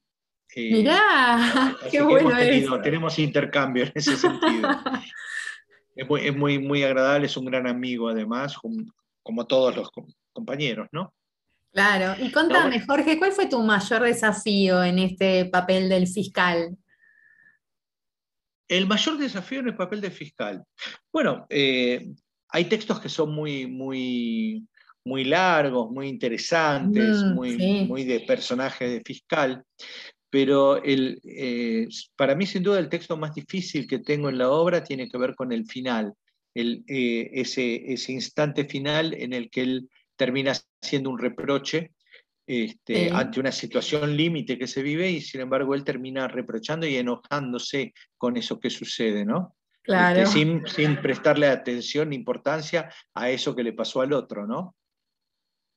eh, 0.56 0.72
Mirá, 0.72 1.76
qué 1.92 2.02
bueno 2.02 2.82
Tenemos 2.82 3.20
intercambio 3.20 3.84
en 3.84 3.92
ese 3.96 4.16
sentido. 4.16 4.70
es, 5.96 6.36
muy, 6.36 6.60
muy, 6.60 6.84
agradable, 6.84 7.28
es 7.28 7.38
un 7.38 7.46
gran 7.46 7.68
amigo 7.68 8.10
además, 8.10 8.56
como 9.24 9.48
todos 9.48 9.76
los 9.76 9.90
compañeros, 10.34 10.88
¿no? 10.92 11.14
Claro, 11.72 12.16
y 12.24 12.32
contame, 12.32 12.82
Jorge, 12.82 13.20
¿cuál 13.20 13.32
fue 13.32 13.48
tu 13.48 13.62
mayor 13.62 14.02
desafío 14.02 14.84
en 14.84 14.98
este 15.00 15.46
papel 15.46 15.88
del 15.88 16.08
fiscal? 16.08 16.76
El 18.68 18.88
mayor 18.88 19.18
desafío 19.18 19.60
en 19.60 19.68
el 19.68 19.76
papel 19.76 20.02
del 20.02 20.12
fiscal. 20.12 20.64
Bueno, 21.12 21.46
eh, 21.50 22.12
hay 22.50 22.66
textos 22.66 23.00
que 23.00 23.10
son 23.10 23.34
muy, 23.36 23.68
muy, 23.68 24.68
muy 25.06 25.26
largos, 25.26 25.92
muy 25.92 26.08
interesantes, 26.08 27.24
mm, 27.24 27.36
muy, 27.36 27.86
muy 27.88 28.04
de 28.04 28.22
personaje 28.22 28.88
de 28.90 29.02
fiscal, 29.02 29.64
pero 30.30 30.82
el, 30.84 31.20
eh, 31.24 31.88
para 32.16 32.36
mí 32.36 32.46
sin 32.46 32.64
duda 32.64 32.80
el 32.80 32.90
texto 32.90 33.18
más 33.18 33.34
difícil 33.34 33.88
que 33.88 34.00
tengo 34.00 34.30
en 34.30 34.38
la 34.38 34.50
obra 34.50 34.84
tiene 34.84 35.10
que 35.10 35.18
ver 35.18 35.36
con 35.36 35.52
el 35.52 35.66
final, 35.66 36.14
el, 36.54 36.84
eh, 36.88 37.30
ese, 37.34 37.92
ese, 37.92 38.12
instante 38.12 38.66
final 38.66 39.14
en 39.14 39.34
el 39.34 39.50
que 39.50 39.62
él 39.62 39.90
termina 40.16 40.54
haciendo 40.82 41.10
un 41.10 41.20
reproche 41.20 41.92
este, 42.46 43.12
ante 43.12 43.40
una 43.40 43.52
situación 43.52 44.18
límite 44.18 44.58
que 44.58 44.66
se 44.66 44.82
vive 44.82 45.10
y 45.10 45.22
sin 45.22 45.42
embargo 45.42 45.76
él 45.76 45.84
termina 45.84 46.28
reprochando 46.28 46.88
y 46.88 46.96
enojándose 46.96 47.94
con 48.18 48.38
eso 48.38 48.60
que 48.60 48.72
sucede, 48.72 49.24
¿no? 49.24 49.56
Este, 49.84 49.84
claro. 49.84 50.26
sin, 50.26 50.68
sin, 50.68 51.02
prestarle 51.02 51.48
atención 51.48 52.10
ni 52.10 52.16
importancia 52.16 52.92
a 53.14 53.30
eso 53.30 53.56
que 53.56 53.64
le 53.64 53.74
pasó 53.74 54.02
al 54.02 54.14
otro, 54.14 54.48
¿no? 54.48 54.76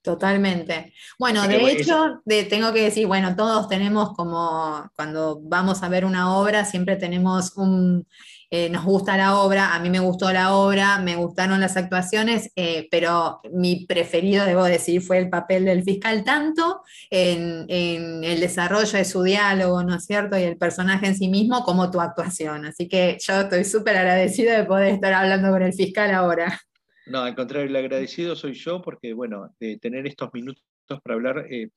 Totalmente. 0.03 0.93
Bueno, 1.17 1.47
de 1.47 1.71
hecho, 1.71 2.21
tengo 2.49 2.73
que 2.73 2.83
decir, 2.83 3.07
bueno, 3.07 3.37
todos 3.37 3.69
tenemos 3.69 4.13
como, 4.13 4.91
cuando 4.97 5.39
vamos 5.41 5.81
a 5.81 5.87
ver 5.87 6.03
una 6.03 6.37
obra, 6.37 6.65
siempre 6.65 6.97
tenemos 6.97 7.55
un, 7.55 8.05
eh, 8.51 8.69
nos 8.69 8.83
gusta 8.83 9.15
la 9.15 9.39
obra, 9.39 9.73
a 9.73 9.79
mí 9.79 9.89
me 9.89 10.01
gustó 10.01 10.33
la 10.33 10.55
obra, 10.55 10.99
me 10.99 11.15
gustaron 11.15 11.61
las 11.61 11.77
actuaciones, 11.77 12.51
eh, 12.57 12.89
pero 12.91 13.39
mi 13.53 13.85
preferido, 13.85 14.45
debo 14.45 14.65
decir, 14.65 15.01
fue 15.01 15.19
el 15.19 15.29
papel 15.29 15.63
del 15.63 15.83
fiscal, 15.83 16.25
tanto 16.25 16.81
en, 17.09 17.65
en, 17.69 18.25
el 18.25 18.41
desarrollo 18.41 18.97
de 18.97 19.05
su 19.05 19.23
diálogo, 19.23 19.83
¿no 19.83 19.95
es 19.95 20.05
cierto? 20.05 20.37
Y 20.37 20.43
el 20.43 20.57
personaje 20.57 21.07
en 21.07 21.15
sí 21.15 21.29
mismo, 21.29 21.63
como 21.63 21.89
tu 21.89 22.01
actuación. 22.01 22.65
Así 22.65 22.89
que 22.89 23.17
yo 23.21 23.41
estoy 23.41 23.63
súper 23.63 23.95
agradecido 23.95 24.53
de 24.53 24.65
poder 24.65 24.95
estar 24.95 25.13
hablando 25.13 25.49
con 25.49 25.61
el 25.63 25.73
fiscal 25.73 26.11
ahora. 26.13 26.59
No, 27.05 27.19
al 27.21 27.35
contrario, 27.35 27.67
el 27.67 27.75
agradecido 27.75 28.35
soy 28.35 28.53
yo 28.53 28.81
porque, 28.81 29.13
bueno, 29.13 29.53
de 29.59 29.77
tener 29.77 30.07
estos 30.07 30.33
minutos 30.33 30.63
para 31.03 31.15
hablar 31.15 31.45
eh, 31.49 31.69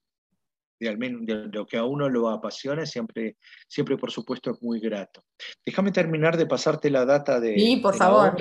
de, 0.79 0.89
al 0.89 0.99
menos, 0.99 1.25
de 1.25 1.49
lo 1.49 1.67
que 1.67 1.77
a 1.77 1.85
uno 1.85 2.09
lo 2.09 2.29
apasiona, 2.29 2.87
siempre, 2.87 3.37
siempre 3.67 3.97
por 3.97 4.11
supuesto 4.11 4.51
es 4.51 4.63
muy 4.63 4.81
grato. 4.81 5.25
Déjame 5.65 5.91
terminar 5.91 6.37
de 6.37 6.47
pasarte 6.47 6.91
la 6.91 7.05
data 7.05 7.41
de... 7.41 7.59
Sí, 7.59 7.77
por 7.77 7.97
favor. 7.97 8.37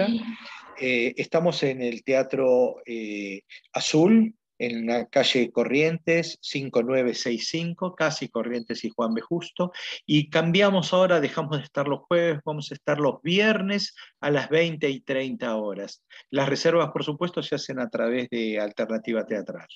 Eh, 0.79 1.13
estamos 1.15 1.63
en 1.63 1.81
el 1.81 2.03
Teatro 2.03 2.81
eh, 2.85 3.41
Azul, 3.73 4.35
en 4.57 4.85
la 4.85 5.05
calle 5.05 5.51
Corrientes 5.51 6.37
5965, 6.41 7.95
casi 7.95 8.29
Corrientes 8.29 8.83
y 8.83 8.89
Juan 8.89 9.13
B. 9.13 9.21
Justo, 9.21 9.71
y 10.05 10.29
cambiamos 10.29 10.93
ahora, 10.93 11.19
dejamos 11.19 11.57
de 11.57 11.63
estar 11.63 11.87
los 11.87 12.01
jueves, 12.01 12.39
vamos 12.45 12.71
a 12.71 12.75
estar 12.75 12.99
los 12.99 13.21
viernes 13.21 13.95
a 14.21 14.31
las 14.31 14.49
20 14.49 14.89
y 14.89 15.01
30 15.01 15.55
horas. 15.55 16.03
Las 16.29 16.49
reservas, 16.49 16.91
por 16.91 17.03
supuesto, 17.03 17.43
se 17.43 17.55
hacen 17.55 17.79
a 17.79 17.89
través 17.89 18.29
de 18.29 18.59
Alternativa 18.59 19.25
Teatral. 19.25 19.67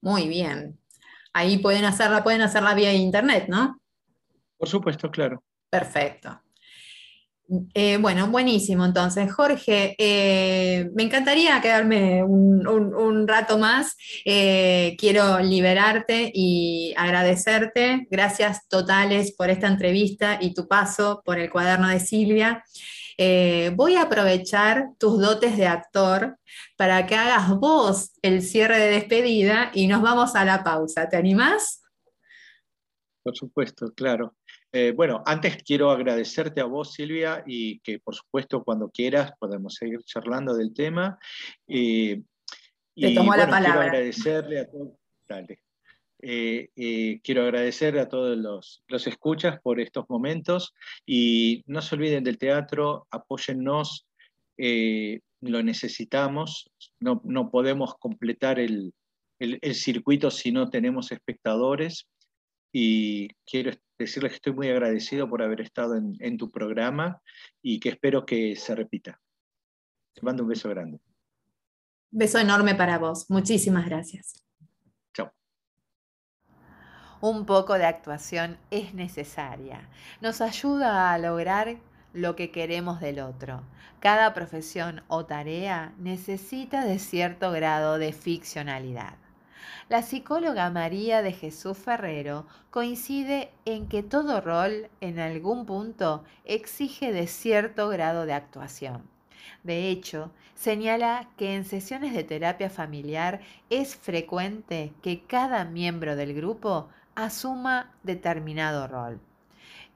Muy 0.00 0.28
bien. 0.28 0.78
Ahí 1.32 1.58
pueden 1.58 1.84
hacerla, 1.84 2.22
pueden 2.22 2.42
hacerla 2.42 2.74
vía 2.74 2.92
internet, 2.92 3.46
¿no? 3.48 3.80
Por 4.56 4.68
supuesto, 4.68 5.10
claro. 5.10 5.42
Perfecto. 5.68 6.40
Eh, 7.74 7.98
bueno, 7.98 8.28
buenísimo. 8.28 8.84
Entonces, 8.84 9.32
Jorge, 9.32 9.94
eh, 9.98 10.90
me 10.94 11.04
encantaría 11.04 11.60
quedarme 11.60 12.24
un, 12.24 13.26
rato 13.28 13.58
más. 13.58 13.96
Eh, 14.24 14.96
quiero 14.98 15.38
liberarte 15.40 16.30
y 16.34 16.92
agradecerte. 16.96 18.06
Gracias 18.10 18.68
totales 18.68 19.34
por 19.36 19.50
esta 19.50 19.68
entrevista 19.68 20.38
y 20.40 20.54
tu 20.54 20.66
paso 20.66 21.22
por 21.24 21.38
el 21.38 21.50
cuaderno 21.50 21.88
de 21.88 22.00
Silvia. 22.00 22.64
voy 23.76 23.94
a 23.94 24.02
aprovechar 24.02 24.88
tus 24.98 25.20
dotes 25.20 25.56
de 25.56 25.66
actor 25.66 26.38
para 26.76 27.06
que 27.06 27.14
hagas 27.16 27.48
vos 27.56 28.12
el 28.22 28.42
cierre 28.42 28.78
de 28.78 28.90
despedida 28.90 29.70
y 29.74 29.86
nos 29.86 30.02
vamos 30.02 30.34
a 30.34 30.44
la 30.44 30.62
pausa. 30.64 31.08
¿Te 31.08 31.16
animás? 31.16 31.82
Por 33.22 33.36
supuesto, 33.36 33.92
claro. 33.94 34.36
Eh, 34.72 34.92
bueno, 34.94 35.22
antes 35.24 35.62
quiero 35.62 35.90
agradecerte 35.90 36.60
a 36.60 36.64
vos, 36.64 36.92
Silvia, 36.92 37.42
y 37.46 37.78
que 37.80 37.98
por 37.98 38.14
supuesto 38.14 38.62
cuando 38.62 38.90
quieras 38.90 39.32
podemos 39.38 39.74
seguir 39.74 40.00
charlando 40.04 40.54
del 40.54 40.74
tema. 40.74 41.18
Eh, 41.66 42.22
Te 42.94 43.14
tomo 43.14 43.34
la 43.36 43.48
palabra. 43.48 43.72
Quiero 43.72 43.80
agradecerle 43.80 44.60
a 44.60 44.70
todos. 44.70 44.92
Eh, 46.22 47.20
quiero 47.22 47.42
agradecer 47.42 47.98
a 47.98 48.08
todos 48.08 48.36
los, 48.36 48.82
los, 48.88 49.06
escuchas 49.06 49.60
por 49.60 49.80
estos 49.80 50.06
momentos 50.08 50.74
y 51.04 51.62
no 51.66 51.82
se 51.82 51.94
olviden 51.94 52.24
del 52.24 52.38
teatro, 52.38 53.06
apóyennos, 53.10 54.06
lo 54.56 55.62
necesitamos, 55.62 56.70
no, 56.98 57.20
no 57.24 57.50
podemos 57.50 57.94
completar 57.98 58.58
el, 58.58 58.94
el, 59.38 59.58
el 59.60 59.74
circuito 59.74 60.30
si 60.30 60.50
no 60.52 60.70
tenemos 60.70 61.12
espectadores 61.12 62.08
y 62.72 63.28
quiero 63.44 63.70
decirles 63.98 64.32
que 64.32 64.36
estoy 64.36 64.52
muy 64.52 64.68
agradecido 64.68 65.28
por 65.28 65.42
haber 65.42 65.60
estado 65.60 65.96
en, 65.96 66.36
tu 66.36 66.50
programa 66.50 67.20
y 67.62 67.80
que 67.80 67.90
espero 67.90 68.26
que 68.26 68.56
se 68.56 68.74
repita. 68.74 69.20
Te 70.14 70.22
mando 70.22 70.42
un 70.42 70.48
beso 70.48 70.68
grande. 70.68 71.00
Beso 72.10 72.38
enorme 72.38 72.74
para 72.74 72.98
vos. 72.98 73.26
Muchísimas 73.28 73.86
gracias. 73.86 74.42
Chao. 75.14 75.32
Un 77.20 77.46
poco 77.46 77.74
de 77.74 77.84
actuación 77.84 78.58
es 78.70 78.94
necesaria. 78.94 79.88
Nos 80.20 80.40
ayuda 80.40 81.12
a 81.12 81.18
lograr 81.18 81.76
lo 82.12 82.36
que 82.36 82.50
queremos 82.50 83.00
del 83.00 83.20
otro. 83.20 83.62
Cada 84.00 84.32
profesión 84.34 85.02
o 85.08 85.26
tarea 85.26 85.94
necesita 85.98 86.84
de 86.84 86.98
cierto 86.98 87.50
grado 87.50 87.98
de 87.98 88.12
ficcionalidad. 88.12 89.16
La 89.88 90.02
psicóloga 90.02 90.70
María 90.70 91.22
de 91.22 91.32
Jesús 91.32 91.78
Ferrero 91.78 92.46
coincide 92.70 93.50
en 93.64 93.88
que 93.88 94.02
todo 94.02 94.40
rol 94.40 94.88
en 95.00 95.18
algún 95.18 95.66
punto 95.66 96.24
exige 96.44 97.12
de 97.12 97.26
cierto 97.26 97.88
grado 97.88 98.26
de 98.26 98.32
actuación. 98.32 99.08
De 99.62 99.88
hecho, 99.88 100.32
señala 100.54 101.28
que 101.36 101.54
en 101.54 101.64
sesiones 101.64 102.14
de 102.14 102.24
terapia 102.24 102.70
familiar 102.70 103.40
es 103.70 103.96
frecuente 103.96 104.92
que 105.02 105.22
cada 105.24 105.64
miembro 105.64 106.16
del 106.16 106.34
grupo 106.34 106.88
asuma 107.14 107.92
determinado 108.02 108.86
rol. 108.86 109.20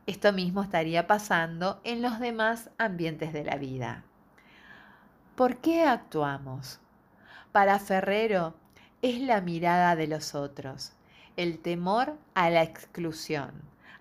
Esto 0.07 0.33
mismo 0.33 0.63
estaría 0.63 1.07
pasando 1.07 1.81
en 1.85 2.03
los 2.03 2.19
demás 2.19 2.71
ambientes 2.79 3.33
de 3.33 3.45
la 3.45 3.57
vida. 3.57 4.05
¿Por 5.37 5.59
qué 5.59 5.85
actuamos? 5.85 6.81
Para 7.53 7.79
Ferrero, 7.79 8.55
es 9.03 9.21
la 9.21 9.41
mirada 9.41 9.97
de 9.97 10.07
los 10.07 10.35
otros, 10.35 10.93
el 11.37 11.59
temor 11.59 12.17
a 12.35 12.51
la 12.51 12.63
exclusión, 12.63 13.53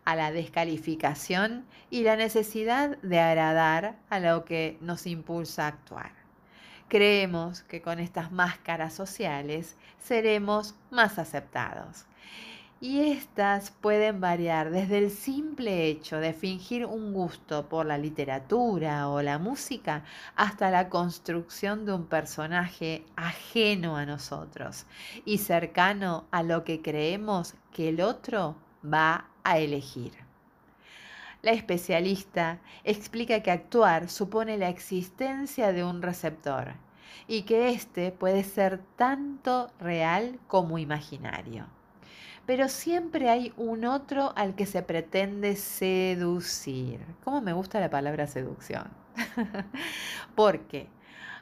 a 0.04 0.16
la 0.16 0.32
descalificación 0.32 1.66
y 1.90 2.04
la 2.04 2.16
necesidad 2.16 2.98
de 2.98 3.20
agradar 3.20 3.96
a 4.10 4.20
lo 4.20 4.46
que 4.46 4.78
nos 4.82 5.08
impulsa 5.08 5.66
a 5.66 5.68
actuar. 5.68 6.12
Creemos 6.88 7.62
que 7.62 7.82
con 7.82 8.00
estas 8.00 8.32
máscaras 8.32 8.94
sociales 8.94 9.78
seremos 10.00 10.76
más 10.90 11.20
aceptados 11.20 12.06
y 12.82 13.02
estas 13.02 13.72
pueden 13.72 14.22
variar 14.22 14.70
desde 14.70 15.00
el 15.00 15.12
simple 15.12 15.88
hecho 15.88 16.18
de 16.18 16.32
fingir 16.32 16.86
un 16.86 17.14
gusto 17.14 17.68
por 17.68 17.86
la 17.86 17.98
literatura 17.98 19.10
o 19.10 19.22
la 19.22 19.38
música 19.38 20.06
hasta 20.38 20.72
la 20.72 20.88
construcción 20.88 21.86
de 21.86 21.92
un 21.92 22.06
personaje 22.06 23.04
ajeno 23.18 23.98
a 23.98 24.06
nosotros 24.06 24.86
y 25.26 25.40
cercano 25.40 26.26
a 26.32 26.42
lo 26.42 26.64
que 26.64 26.82
creemos 26.82 27.56
que 27.74 27.90
el 27.90 28.00
otro 28.00 28.56
va 28.82 29.26
a 29.44 29.60
elegir. 29.60 30.14
La 31.42 31.52
especialista 31.52 32.60
explica 32.86 33.42
que 33.42 33.52
actuar 33.52 34.10
supone 34.10 34.58
la 34.58 34.70
existencia 34.70 35.74
de 35.74 35.84
un 35.84 36.02
receptor 36.02 36.76
y 37.28 37.42
que 37.42 37.70
éste 37.70 38.12
puede 38.12 38.44
ser 38.46 38.82
tanto 38.96 39.70
real 39.80 40.40
como 40.48 40.78
imaginario 40.78 41.68
pero 42.50 42.68
siempre 42.68 43.30
hay 43.30 43.54
un 43.58 43.86
otro 43.86 44.34
al 44.36 44.56
que 44.56 44.66
se 44.66 44.82
pretende 44.82 45.56
seducir. 45.56 47.00
¿Cómo 47.24 47.42
me 47.42 47.54
gusta 47.54 47.80
la 47.80 47.92
palabra 47.92 48.26
seducción? 48.26 48.90
Porque 50.36 50.88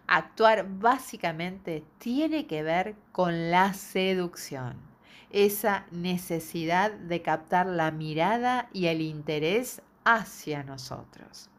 actuar 0.06 0.66
básicamente 0.68 1.86
tiene 1.98 2.46
que 2.46 2.62
ver 2.62 2.96
con 3.14 3.52
la 3.52 3.74
seducción, 3.74 4.76
esa 5.30 5.86
necesidad 5.92 6.92
de 6.92 7.22
captar 7.22 7.68
la 7.68 7.90
mirada 7.92 8.68
y 8.74 8.88
el 8.88 9.00
interés 9.00 9.82
hacia 10.04 10.64
nosotros. 10.64 11.50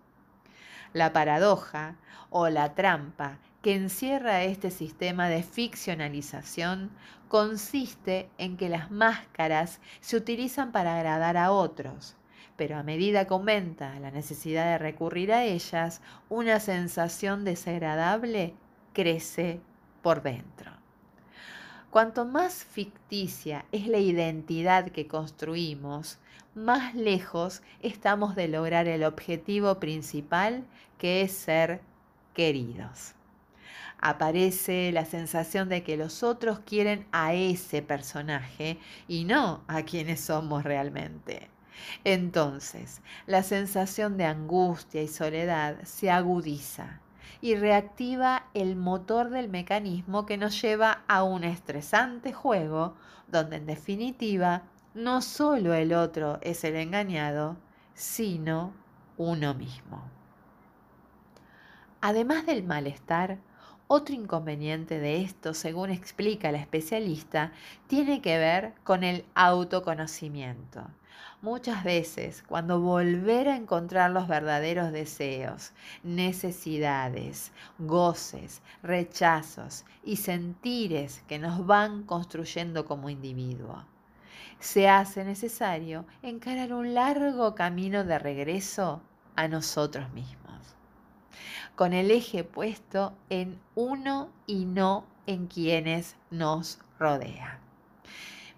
La 0.92 1.14
paradoja 1.14 1.96
o 2.28 2.50
la 2.50 2.74
trampa 2.74 3.38
que 3.62 3.74
encierra 3.74 4.44
este 4.44 4.70
sistema 4.70 5.30
de 5.30 5.42
ficcionalización 5.42 6.90
consiste 7.28 8.28
en 8.38 8.56
que 8.56 8.68
las 8.68 8.90
máscaras 8.90 9.80
se 10.00 10.16
utilizan 10.16 10.72
para 10.72 10.96
agradar 10.96 11.36
a 11.36 11.52
otros, 11.52 12.16
pero 12.56 12.76
a 12.76 12.82
medida 12.82 13.26
que 13.26 13.34
aumenta 13.34 13.98
la 14.00 14.10
necesidad 14.10 14.64
de 14.64 14.78
recurrir 14.78 15.32
a 15.32 15.44
ellas, 15.44 16.00
una 16.28 16.58
sensación 16.58 17.44
desagradable 17.44 18.54
crece 18.92 19.60
por 20.02 20.22
dentro. 20.22 20.72
Cuanto 21.90 22.24
más 22.24 22.64
ficticia 22.64 23.64
es 23.72 23.86
la 23.86 23.98
identidad 23.98 24.90
que 24.90 25.06
construimos, 25.06 26.18
más 26.54 26.94
lejos 26.94 27.62
estamos 27.80 28.34
de 28.34 28.48
lograr 28.48 28.88
el 28.88 29.04
objetivo 29.04 29.78
principal 29.78 30.64
que 30.98 31.22
es 31.22 31.32
ser 31.32 31.80
queridos. 32.34 33.14
Aparece 34.00 34.92
la 34.92 35.04
sensación 35.04 35.68
de 35.68 35.82
que 35.82 35.96
los 35.96 36.22
otros 36.22 36.60
quieren 36.60 37.06
a 37.12 37.34
ese 37.34 37.82
personaje 37.82 38.78
y 39.08 39.24
no 39.24 39.62
a 39.66 39.82
quienes 39.82 40.20
somos 40.20 40.64
realmente. 40.64 41.48
Entonces, 42.04 43.00
la 43.26 43.42
sensación 43.42 44.16
de 44.16 44.24
angustia 44.24 45.02
y 45.02 45.08
soledad 45.08 45.82
se 45.84 46.10
agudiza 46.10 47.00
y 47.40 47.54
reactiva 47.54 48.46
el 48.54 48.76
motor 48.76 49.30
del 49.30 49.48
mecanismo 49.48 50.26
que 50.26 50.36
nos 50.36 50.60
lleva 50.60 51.04
a 51.06 51.22
un 51.22 51.44
estresante 51.44 52.32
juego 52.32 52.94
donde 53.28 53.56
en 53.56 53.66
definitiva 53.66 54.62
no 54.94 55.22
solo 55.22 55.74
el 55.74 55.92
otro 55.92 56.38
es 56.42 56.64
el 56.64 56.74
engañado, 56.76 57.56
sino 57.94 58.72
uno 59.16 59.54
mismo. 59.54 60.02
Además 62.00 62.46
del 62.46 62.64
malestar, 62.64 63.38
otro 63.88 64.14
inconveniente 64.14 65.00
de 65.00 65.22
esto, 65.22 65.54
según 65.54 65.90
explica 65.90 66.52
la 66.52 66.58
especialista, 66.58 67.52
tiene 67.86 68.20
que 68.20 68.38
ver 68.38 68.74
con 68.84 69.02
el 69.02 69.24
autoconocimiento. 69.34 70.86
Muchas 71.40 71.84
veces, 71.84 72.42
cuando 72.46 72.80
volver 72.80 73.48
a 73.48 73.56
encontrar 73.56 74.10
los 74.10 74.28
verdaderos 74.28 74.92
deseos, 74.92 75.72
necesidades, 76.02 77.52
goces, 77.78 78.60
rechazos 78.82 79.84
y 80.04 80.16
sentires 80.16 81.22
que 81.26 81.38
nos 81.38 81.64
van 81.64 82.02
construyendo 82.02 82.84
como 82.84 83.08
individuo, 83.08 83.84
se 84.58 84.88
hace 84.88 85.24
necesario 85.24 86.04
encarar 86.22 86.72
un 86.72 86.92
largo 86.92 87.54
camino 87.54 88.04
de 88.04 88.18
regreso 88.18 89.00
a 89.36 89.46
nosotros 89.46 90.12
mismos, 90.12 90.47
con 91.78 91.92
el 91.92 92.10
eje 92.10 92.42
puesto 92.42 93.12
en 93.30 93.60
uno 93.76 94.30
y 94.48 94.64
no 94.64 95.04
en 95.28 95.46
quienes 95.46 96.16
nos 96.28 96.80
rodean. 96.98 97.60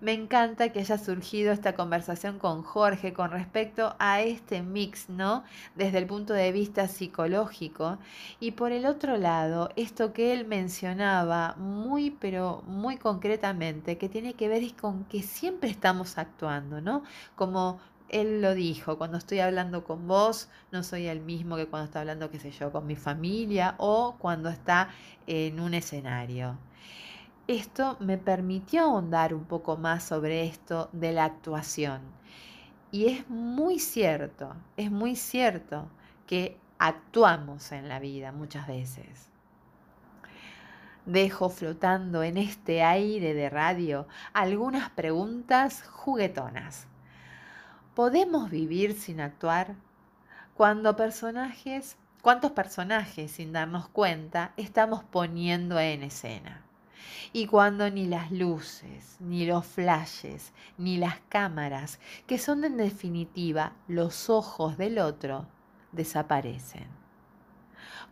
Me 0.01 0.15
encanta 0.15 0.71
que 0.71 0.81
haya 0.81 0.97
surgido 0.97 1.53
esta 1.53 1.75
conversación 1.75 2.39
con 2.39 2.63
Jorge 2.63 3.13
con 3.13 3.31
respecto 3.31 3.95
a 3.99 4.23
este 4.23 4.63
mix, 4.63 5.11
¿no? 5.11 5.45
Desde 5.75 5.99
el 5.99 6.07
punto 6.07 6.33
de 6.33 6.51
vista 6.51 6.89
psicológico. 6.89 7.99
Y 8.41 8.53
por 8.53 8.73
el 8.73 8.87
otro 8.87 9.19
lado, 9.19 9.69
esto 9.77 10.15
que 10.15 10.33
él 10.33 10.47
mencionaba 10.47 11.57
muy, 11.59 12.13
pero 12.13 12.63
muy 12.67 12.97
concretamente, 12.97 13.99
que 13.99 14.09
tiene 14.09 14.33
que 14.33 14.49
ver 14.49 14.63
con 14.77 15.05
que 15.05 15.23
siempre 15.23 15.69
estamos 15.69 16.17
actuando, 16.17 16.81
¿no? 16.81 17.03
Como 17.37 17.81
él 18.11 18.43
lo 18.43 18.55
dijo, 18.55 18.99
cuando 18.99 19.17
estoy 19.17 19.39
hablando 19.39 19.85
con 19.85 20.09
vos, 20.09 20.49
no 20.73 20.83
soy 20.83 21.07
el 21.07 21.21
mismo 21.21 21.57
que 21.57 21.69
cuando 21.69 21.87
está 21.87 22.01
hablando, 22.01 22.31
qué 22.31 22.41
sé 22.41 22.51
yo, 22.51 22.73
con 22.73 22.87
mi 22.87 22.97
familia 22.97 23.77
o 23.79 24.17
cuando 24.19 24.49
está 24.49 24.91
en 25.27 25.61
un 25.61 25.75
escenario. 25.75 26.59
Esto 27.47 27.97
me 28.01 28.19
permitió 28.19 28.83
ahondar 28.83 29.33
un 29.33 29.45
poco 29.45 29.77
más 29.77 30.05
sobre 30.05 30.45
esto 30.45 30.89
de 30.93 31.13
la 31.13 31.25
actuación. 31.25 32.01
Y 32.91 33.07
es 33.07 33.29
muy 33.31 33.79
cierto, 33.79 34.55
es 34.77 34.91
muy 34.91 35.15
cierto 35.15 35.89
que 36.27 36.59
actuamos 36.79 37.71
en 37.71 37.89
la 37.89 38.01
vida 38.01 38.33
muchas 38.33 38.67
veces. 38.67 39.29
Dejo 41.07 41.49
flotando 41.49 42.23
en 42.25 42.37
este 42.37 42.83
aire 42.83 43.35
de 43.35 43.51
radio 43.51 44.07
algunas 44.33 44.91
preguntas 44.91 45.85
juguetonas. 45.89 46.90
¿Podemos 48.01 48.49
vivir 48.49 48.99
sin 48.99 49.21
actuar? 49.21 49.75
Cuando 50.55 50.97
personajes, 50.97 51.99
¿Cuántos 52.23 52.53
personajes, 52.53 53.31
sin 53.31 53.53
darnos 53.53 53.91
cuenta, 53.91 54.55
estamos 54.57 55.05
poniendo 55.05 55.79
en 55.79 56.05
escena? 56.05 56.65
Y 57.35 57.45
cuando 57.45 57.91
ni 57.91 58.07
las 58.07 58.33
luces, 58.33 59.17
ni 59.21 59.45
los 59.45 59.67
flashes, 59.67 60.55
ni 60.79 60.97
las 60.97 61.21
cámaras, 61.29 62.01
que 62.27 62.39
son 62.39 62.65
en 62.65 62.79
definitiva 62.79 63.75
los 63.87 64.31
ojos 64.31 64.79
del 64.79 64.99
otro, 64.99 65.47
desaparecen. 65.93 66.89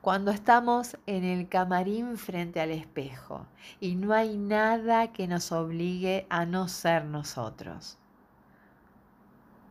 Cuando 0.02 0.30
estamos 0.32 0.98
en 1.06 1.24
el 1.24 1.48
camarín 1.48 2.18
frente 2.18 2.60
al 2.60 2.72
espejo 2.72 3.46
y 3.80 3.94
no 3.94 4.12
hay 4.12 4.36
nada 4.36 5.14
que 5.14 5.26
nos 5.26 5.50
obligue 5.50 6.26
a 6.28 6.44
no 6.44 6.68
ser 6.68 7.06
nosotros. 7.06 7.97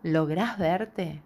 ¿Lográs 0.03 0.57
verte? 0.59 1.21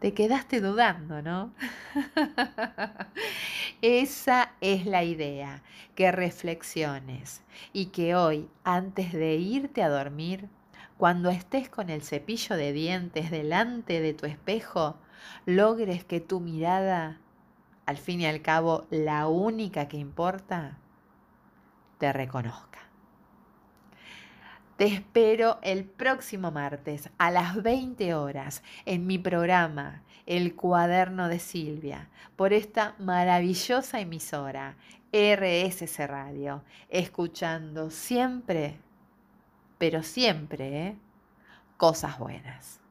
Te 0.00 0.14
quedaste 0.14 0.60
dudando, 0.60 1.22
¿no? 1.22 1.52
Esa 3.82 4.52
es 4.60 4.86
la 4.86 5.04
idea, 5.04 5.62
que 5.94 6.10
reflexiones 6.10 7.42
y 7.72 7.86
que 7.86 8.16
hoy, 8.16 8.48
antes 8.64 9.12
de 9.12 9.36
irte 9.36 9.82
a 9.82 9.90
dormir, 9.90 10.48
cuando 10.96 11.30
estés 11.30 11.68
con 11.68 11.90
el 11.90 12.02
cepillo 12.02 12.56
de 12.56 12.72
dientes 12.72 13.30
delante 13.30 14.00
de 14.00 14.14
tu 14.14 14.26
espejo, 14.26 14.96
logres 15.46 16.04
que 16.04 16.20
tu 16.20 16.40
mirada, 16.40 17.20
al 17.86 17.98
fin 17.98 18.22
y 18.22 18.26
al 18.26 18.40
cabo 18.40 18.86
la 18.90 19.28
única 19.28 19.88
que 19.88 19.98
importa, 19.98 20.78
te 21.98 22.12
reconozca. 22.12 22.91
Te 24.76 24.86
espero 24.86 25.58
el 25.62 25.84
próximo 25.84 26.50
martes 26.50 27.10
a 27.18 27.30
las 27.30 27.62
20 27.62 28.14
horas 28.14 28.62
en 28.86 29.06
mi 29.06 29.18
programa 29.18 30.02
El 30.24 30.56
cuaderno 30.56 31.28
de 31.28 31.38
Silvia 31.38 32.08
por 32.36 32.54
esta 32.54 32.94
maravillosa 32.98 34.00
emisora 34.00 34.76
RSC 35.12 36.06
Radio, 36.06 36.64
escuchando 36.88 37.90
siempre, 37.90 38.78
pero 39.76 40.02
siempre, 40.02 40.86
¿eh? 40.86 40.96
cosas 41.76 42.18
buenas. 42.18 42.81